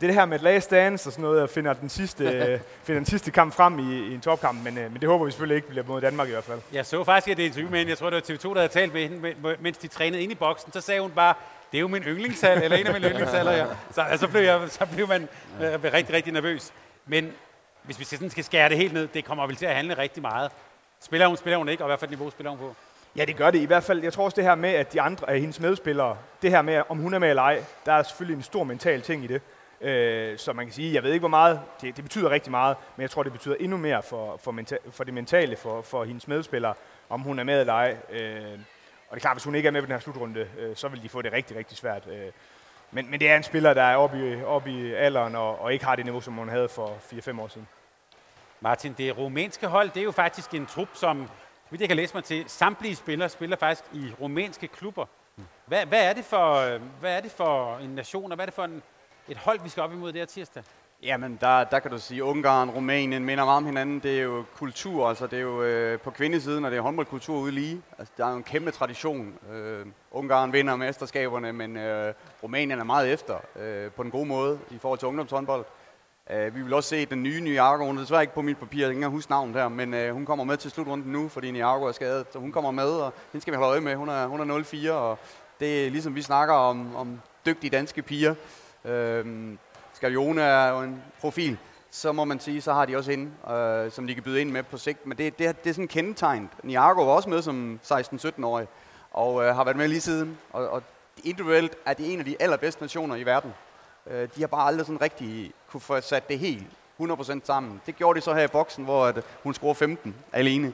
[0.00, 2.98] det her med et last dance og sådan noget, og finder den sidste, øh, finder
[2.98, 5.56] den sidste kamp frem i, i en topkamp, men, øh, men det håber vi selvfølgelig
[5.56, 6.60] ikke bliver mod Danmark i hvert fald.
[6.72, 8.92] Jeg så faktisk et interview med hende, jeg tror det var TV2, der havde talt
[8.92, 11.34] med hende, mens de trænede ind i boksen, så sagde hun bare,
[11.72, 13.52] det er jo min yndlingshal, eller en af mine yndlingshaller.
[13.52, 13.66] Ja.
[13.90, 15.28] Så altså blev, jeg, så blev man
[15.62, 16.72] øh, rigtig, rigtig nervøs.
[17.06, 17.32] Men
[17.82, 20.22] hvis vi sådan skal skære det helt ned, det kommer vel til at handle rigtig
[20.22, 20.50] meget.
[21.00, 22.74] Spiller hun, spiller hun ikke, og hvad for et niveau spiller hun på?
[23.16, 24.02] Ja, det gør det i hvert fald.
[24.02, 26.82] Jeg tror også det her med, at de andre af hendes medspillere, det her med,
[26.88, 29.42] om hun er med eller ej, der er selvfølgelig en stor mental ting i det.
[29.80, 32.76] Øh, så man kan sige, jeg ved ikke hvor meget, det, det betyder rigtig meget,
[32.96, 36.04] men jeg tror, det betyder endnu mere for, for, menta- for det mentale for, for
[36.04, 36.74] hendes medspillere,
[37.08, 37.96] om hun er med eller ej.
[38.10, 38.58] Øh,
[39.08, 40.88] og det er klart, hvis hun ikke er med på den her slutrunde, øh, så
[40.88, 42.06] vil de få det rigtig, rigtig svært.
[42.12, 42.32] Øh,
[42.90, 45.72] men, men det er en spiller, der er oppe i, oppe i alderen og, og
[45.72, 47.68] ikke har det niveau, som hun havde for 4-5 år siden.
[48.60, 51.28] Martin, det rumænske hold, det er jo faktisk en trup, som,
[51.72, 55.06] hvis jeg kan læse mig til, samtlige spillere spiller faktisk i rumænske klubber.
[55.66, 58.54] Hvad, hvad, er, det for, hvad er det for en nation, og hvad er det
[58.54, 58.82] for en,
[59.28, 60.62] et hold, vi skal op imod det her tirsdag?
[61.02, 64.00] Jamen, der, der kan du sige, Ungarn, Rumænien minder meget om hinanden.
[64.00, 67.38] Det er jo kultur, altså det er jo øh, på kvindesiden, og det er håndboldkultur
[67.38, 67.82] ude lige.
[67.98, 69.34] Altså, der er jo en kæmpe tradition.
[69.52, 74.58] Øh, Ungarn vinder mesterskaberne, men øh, Rumænien er meget efter øh, på den gode måde
[74.70, 75.64] i forhold til ungdomshåndbold.
[76.30, 77.84] Uh, vi vil også se den nye Niago.
[77.84, 80.08] Hun er desværre ikke på mit papir, jeg kan ikke huske navnet her, men uh,
[80.08, 82.26] hun kommer med til slutrunden nu, fordi Niago er skadet.
[82.32, 83.94] Så hun kommer med, og hende skal vi holde øje med.
[83.94, 84.58] Hun er, hun er
[84.88, 85.18] 0-4, og
[85.60, 88.34] det er ligesom vi snakker om, om dygtige danske piger.
[88.84, 89.58] Øhm, uh,
[89.92, 91.58] Skalione er jo en profil.
[91.90, 93.30] Så må man sige, så har de også hende,
[93.86, 95.06] uh, som de kan byde ind med på sigt.
[95.06, 96.50] Men det, det, det er sådan kendetegnet.
[96.62, 98.66] Niago var også med som 16-17-årig,
[99.10, 100.38] og uh, har været med lige siden.
[100.52, 100.82] Og, og
[101.24, 103.52] individuelt er de en af de allerbedste nationer i verden.
[104.06, 106.66] Øh, de har bare aldrig sådan rigtig kunne få sat det helt
[107.00, 107.80] 100% sammen.
[107.86, 110.72] Det gjorde de så her i boksen, hvor at hun scorede 15 alene.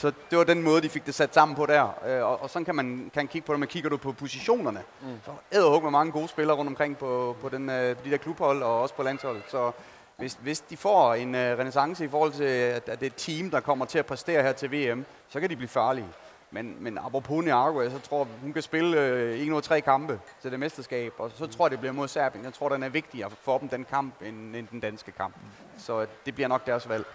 [0.00, 1.98] så det var den måde, de fik det sat sammen på der.
[2.06, 4.82] Øh, og, og sådan kan man kan kigge på det, men kigger du på positionerne,
[5.00, 5.08] mm.
[5.24, 8.16] så er med mange gode spillere rundt omkring på, på, den, øh, på de der
[8.16, 9.42] klubhold og også på landsholdet.
[9.48, 9.72] Så
[10.16, 13.14] hvis, hvis de får en uh, renaissance i forhold til, at, at det er et
[13.16, 16.08] team, der kommer til at præstere her til VM, så kan de blive farlige.
[16.50, 20.20] Men, men apropos Niagua, så tror jeg, hun kan spille øh, en ud tre kampe
[20.42, 22.44] til det mesterskab, og så tror jeg, det bliver mod Serbien.
[22.44, 25.34] Jeg tror, den er vigtigere for dem, den kamp, end, end den danske kamp.
[25.78, 27.06] Så det bliver nok deres valg.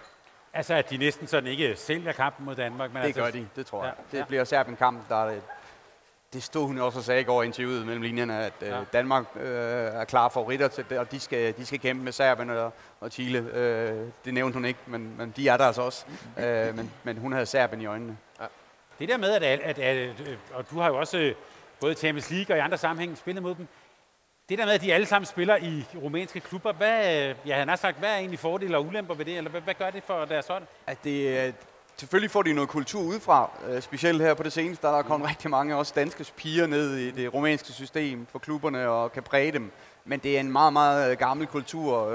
[0.52, 2.92] Altså, at de næsten sådan ikke sælger kampen mod Danmark.
[2.92, 3.94] Men Det altså, gør de, det tror jeg.
[3.98, 4.24] Ja, Det ja.
[4.24, 5.42] bliver Serbien-kamp, der er det.
[6.32, 8.76] Det stod hun også og sagde i går i interviewet mellem linjerne, at Ja.
[8.78, 8.84] ja.
[8.92, 12.50] Danmark øh, er klare favoritter til det, og de skal, de skal kæmpe med Serbien
[12.50, 13.38] og, og Chile.
[13.38, 16.06] Øh, det nævnte hun ikke, men, men de er der altså også.
[16.38, 18.16] Øh, men, men hun havde Serbien i øjnene.
[18.98, 20.16] Det der med, at, at, at, at
[20.52, 21.34] og du har jo også øh,
[21.80, 23.68] både i Champions League og i andre sammenhænge spillet mod dem.
[24.48, 27.76] Det der med, at de alle sammen spiller i rumænske klubber, hvad, ja, han har
[27.76, 30.24] sagt, hvad er egentlig fordele og ulemper ved det, eller hvad, hvad gør det for
[30.24, 30.62] deres hold?
[30.86, 31.52] At det, øh,
[31.96, 35.16] selvfølgelig får de noget kultur udefra, øh, specielt her på det seneste, der er der
[35.16, 35.22] mm.
[35.22, 39.52] rigtig mange også danske piger ned i det rumænske system for klubberne og kan præge
[39.52, 39.72] dem.
[40.04, 42.12] Men det er en meget, meget gammel kultur.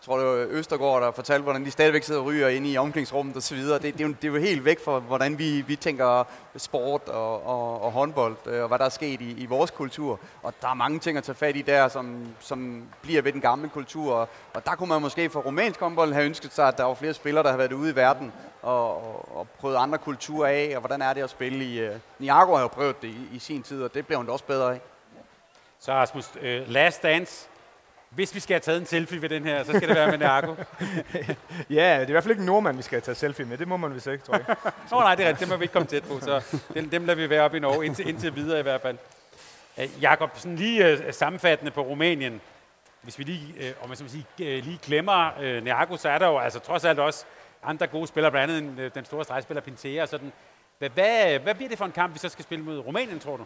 [0.00, 2.76] Jeg tror, det var Østergaard, der fortalte, hvordan de stadigvæk sidder og ryger inde i
[2.76, 3.58] omklædningsrummet osv.
[3.58, 6.24] Det, det, er jo, det er jo helt væk fra, hvordan vi, vi tænker
[6.56, 10.20] sport og, og, og håndbold, øh, og hvad der er sket i, i vores kultur.
[10.42, 13.40] Og der er mange ting at tage fat i der, som, som bliver ved den
[13.40, 14.14] gamle kultur.
[14.14, 16.94] Og, og der kunne man måske for romansk håndbold have ønsket sig, at der var
[16.94, 18.32] flere spillere, der har været ude i verden
[18.62, 21.80] og, og, og prøvet andre kulturer af, og hvordan er det at spille i...
[21.80, 24.26] Øh, uh, Niago har jo prøvet det i, i sin tid, og det blev hun
[24.26, 24.80] da også bedre af.
[25.80, 27.49] Så Rasmus, uh, last dance.
[28.10, 30.18] Hvis vi skal have taget en selfie ved den her, så skal det være med
[30.18, 30.54] Narko.
[31.70, 33.58] Ja, det er i hvert fald ikke en nordmand, vi skal tage selfie med.
[33.58, 34.56] Det må man vist ikke, tror jeg.
[34.92, 35.40] Oh, nej, det er rigtigt.
[35.40, 37.60] Dem må vi ikke komme tæt på, så dem, dem lader vi være oppe i
[37.60, 38.96] Norge, indtil, indtil videre i hvert fald.
[39.76, 42.40] Uh, Jakob, sådan lige uh, sammenfattende på Rumænien.
[43.02, 46.08] Hvis vi lige, uh, om man så må sige, uh, lige glemmer uh, Neago, så
[46.08, 47.24] er der jo altså trods alt også
[47.62, 50.32] andre gode spillere, blandt andet uh, den store stregspiller Pintea og sådan.
[50.78, 53.36] Hvad, hvad, hvad bliver det for en kamp, vi så skal spille mod Rumænien, tror
[53.36, 53.44] du?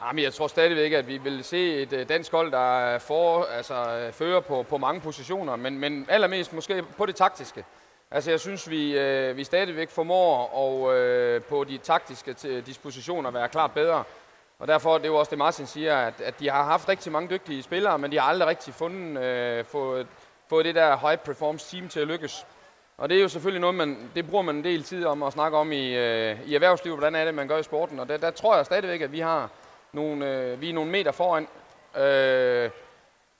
[0.00, 3.00] Ah, Jamen, jeg tror stadigvæk, at vi vil se et øh, dansk hold, der øh,
[3.00, 7.64] for, altså, øh, fører på, på mange positioner, men, men allermest måske på det taktiske.
[8.10, 13.30] Altså, jeg synes, vi, øh, vi stadigvæk formår og, øh, på de taktiske t- dispositioner
[13.30, 14.04] være klart bedre.
[14.58, 17.12] Og derfor, det er jo også det, Martin siger, at, at de har haft rigtig
[17.12, 20.06] mange dygtige spillere, men de har aldrig rigtig fundet, øh, fået,
[20.48, 22.46] fået det der high performance team til at lykkes.
[22.98, 25.32] Og det er jo selvfølgelig noget, man, det bruger man en del tid om at
[25.32, 28.00] snakke om i, øh, i erhvervslivet, hvordan er det, man gør i sporten.
[28.00, 29.50] Og der, der tror jeg stadigvæk, at vi har
[29.94, 31.48] nogle, øh, vi er nogle meter foran.
[31.96, 32.70] Øh,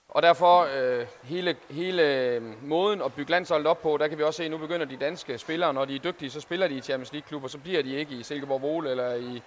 [0.09, 4.23] og derfor øh, hele, hele øh, måden at bygge landsholdet op på, der kan vi
[4.23, 6.75] også se, at nu begynder de danske spillere, når de er dygtige, så spiller de
[6.75, 9.43] i Champions League-klubber, så bliver de ikke i Silkeborg Vole eller i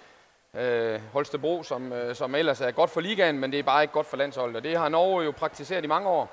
[0.54, 3.92] øh, Holstebro, som, øh, som ellers er godt for ligaen, men det er bare ikke
[3.92, 4.56] godt for landsholdet.
[4.56, 6.30] Og det har Norge jo praktiseret i mange år.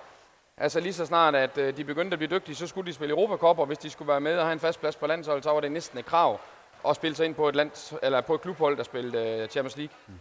[0.58, 3.12] Altså lige så snart, at øh, de begyndte at blive dygtige, så skulle de spille
[3.12, 5.52] Europacup, og hvis de skulle være med og have en fast plads på landsholdet, så
[5.52, 6.40] var det næsten et krav
[6.88, 9.78] at spille sig ind på et, lands, eller på et klubhold, der spillede øh, Champions
[9.78, 9.96] League.
[10.08, 10.14] Mm.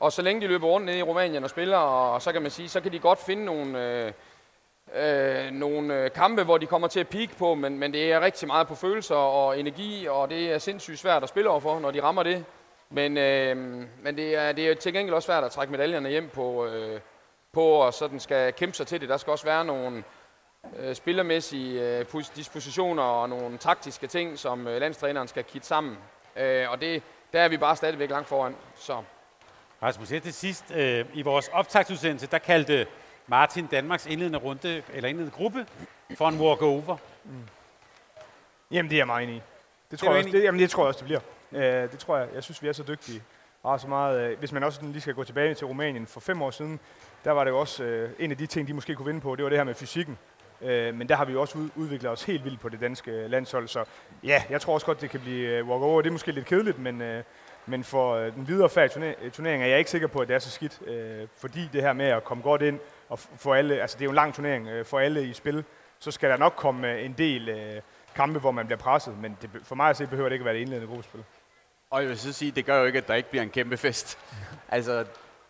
[0.00, 2.50] Og så længe de løber rundt nede i Rumænien og spiller, og så kan man
[2.50, 4.12] sige, så kan de godt finde nogle, øh,
[4.94, 8.20] øh, nogle øh, kampe, hvor de kommer til at peak på, men, men det er
[8.20, 11.90] rigtig meget på følelser og energi, og det er sindssygt svært at spille overfor, når
[11.90, 12.44] de rammer det.
[12.90, 13.56] Men, øh,
[14.02, 17.00] men det, er, det er til gengæld også svært at trække medaljerne hjem på, øh,
[17.52, 19.08] på og sådan skal kæmpe sig til det.
[19.08, 20.04] Der skal også være nogle
[20.78, 25.98] øh, spillermæssige øh, dispositioner og nogle taktiske ting, som øh, landstræneren skal kitte sammen.
[26.36, 28.56] Øh, og det, der er vi bare stadigvæk langt foran.
[28.74, 29.02] Så
[29.82, 32.86] Rasmus, her til sidst, øh, i vores optagsudsendelse, der kaldte
[33.26, 35.66] Martin Danmarks indledende runde, eller indledende gruppe,
[36.16, 36.96] for en walkover.
[38.70, 39.42] Jamen, det er jeg meget enig i.
[39.90, 41.20] Det tror, du jeg også, det, jamen, det tror jeg også, det bliver.
[41.52, 42.28] Øh, det tror jeg.
[42.34, 43.22] Jeg synes, vi er så dygtige.
[43.62, 46.20] Og har så meget, øh, hvis man også lige skal gå tilbage til Rumænien for
[46.20, 46.80] fem år siden,
[47.24, 49.36] der var det jo også øh, en af de ting, de måske kunne vinde på,
[49.36, 50.18] det var det her med fysikken.
[50.62, 53.28] Øh, men der har vi jo også ud, udviklet os helt vildt på det danske
[53.28, 53.68] landshold.
[53.68, 53.84] Så
[54.24, 56.02] ja, jeg tror også godt, det kan blive øh, walkover.
[56.02, 57.24] Det er måske lidt kedeligt, men, øh,
[57.70, 60.34] men for øh, den videre færd øh, turnering er jeg ikke sikker på, at det
[60.34, 60.80] er så skidt.
[60.86, 64.02] Øh, fordi det her med at komme godt ind og for få alle, altså det
[64.02, 65.64] er jo en lang turnering, øh, for alle i spil,
[65.98, 67.80] så skal der nok komme øh, en del øh,
[68.14, 69.18] kampe, hvor man bliver presset.
[69.18, 71.24] Men det, for mig at se, behøver det ikke at være det indledende gruppespil.
[71.90, 73.76] Og jeg vil så sige, det gør jo ikke, at der ikke bliver en kæmpe
[73.76, 74.18] fest.
[74.68, 75.04] altså,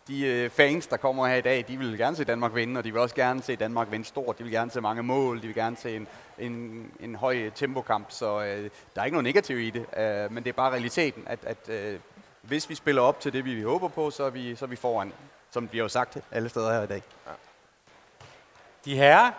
[0.07, 2.83] de øh, fans, der kommer her i dag, de vil gerne se Danmark vinde, og
[2.83, 4.37] de vil også gerne se Danmark vinde stort.
[4.37, 6.07] De vil gerne se mange mål, de vil gerne se en,
[6.39, 9.85] en, en høj tempokamp, så øh, der er ikke noget negativt i det.
[9.99, 11.99] Øh, men det er bare realiteten, at, at øh,
[12.41, 14.75] hvis vi spiller op til det, vi håber på, så er vi, så er vi
[14.75, 15.13] foran,
[15.51, 17.03] som bliver jo sagt alle steder her i dag.
[18.85, 19.31] De herrer,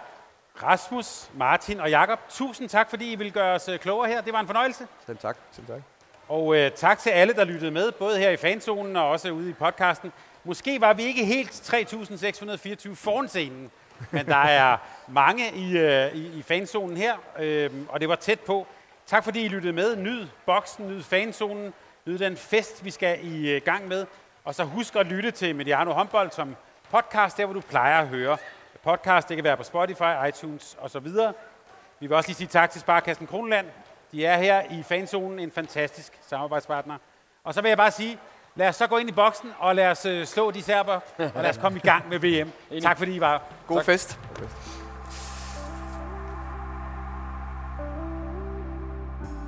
[0.63, 4.21] Rasmus, Martin og Jakob, tusind tak, fordi I ville gøre os øh, klogere her.
[4.21, 4.87] Det var en fornøjelse.
[5.07, 5.37] Selv tak.
[5.53, 5.81] Selv tak.
[6.29, 9.51] Og øh, tak til alle, der lyttede med, både her i fanzonen og også ude
[9.51, 10.13] i podcasten.
[10.45, 13.71] Måske var vi ikke helt 3.624 foran scenen,
[14.11, 14.77] men der er
[15.09, 18.67] mange i, øh, i, i fanzonen her, øh, og det var tæt på.
[19.07, 19.97] Tak fordi I lyttede med.
[19.97, 21.75] Nyd boksen, nyd fanzonen,
[22.07, 24.07] nyd den fest, vi skal i øh, gang med.
[24.45, 26.57] Og så husk at lytte til Mediano Håndbold som
[26.91, 28.37] podcast, der hvor du plejer at høre
[28.85, 29.29] podcast.
[29.29, 31.07] Det kan være på Spotify, iTunes osv.
[32.01, 33.67] Vi vil også lige sige tak til Sparkassen Kronland.
[34.13, 36.97] De er her i fanzonen en fantastisk samarbejdspartner.
[37.45, 38.19] Og så vil jeg bare sige,
[38.55, 41.43] lad os så gå ind i boksen, og lad os øh, slå de serber, og
[41.43, 42.53] lad os komme i gang med VM.
[42.83, 43.43] Tak fordi I var.
[43.67, 43.87] God Tak.
[43.87, 44.19] fest.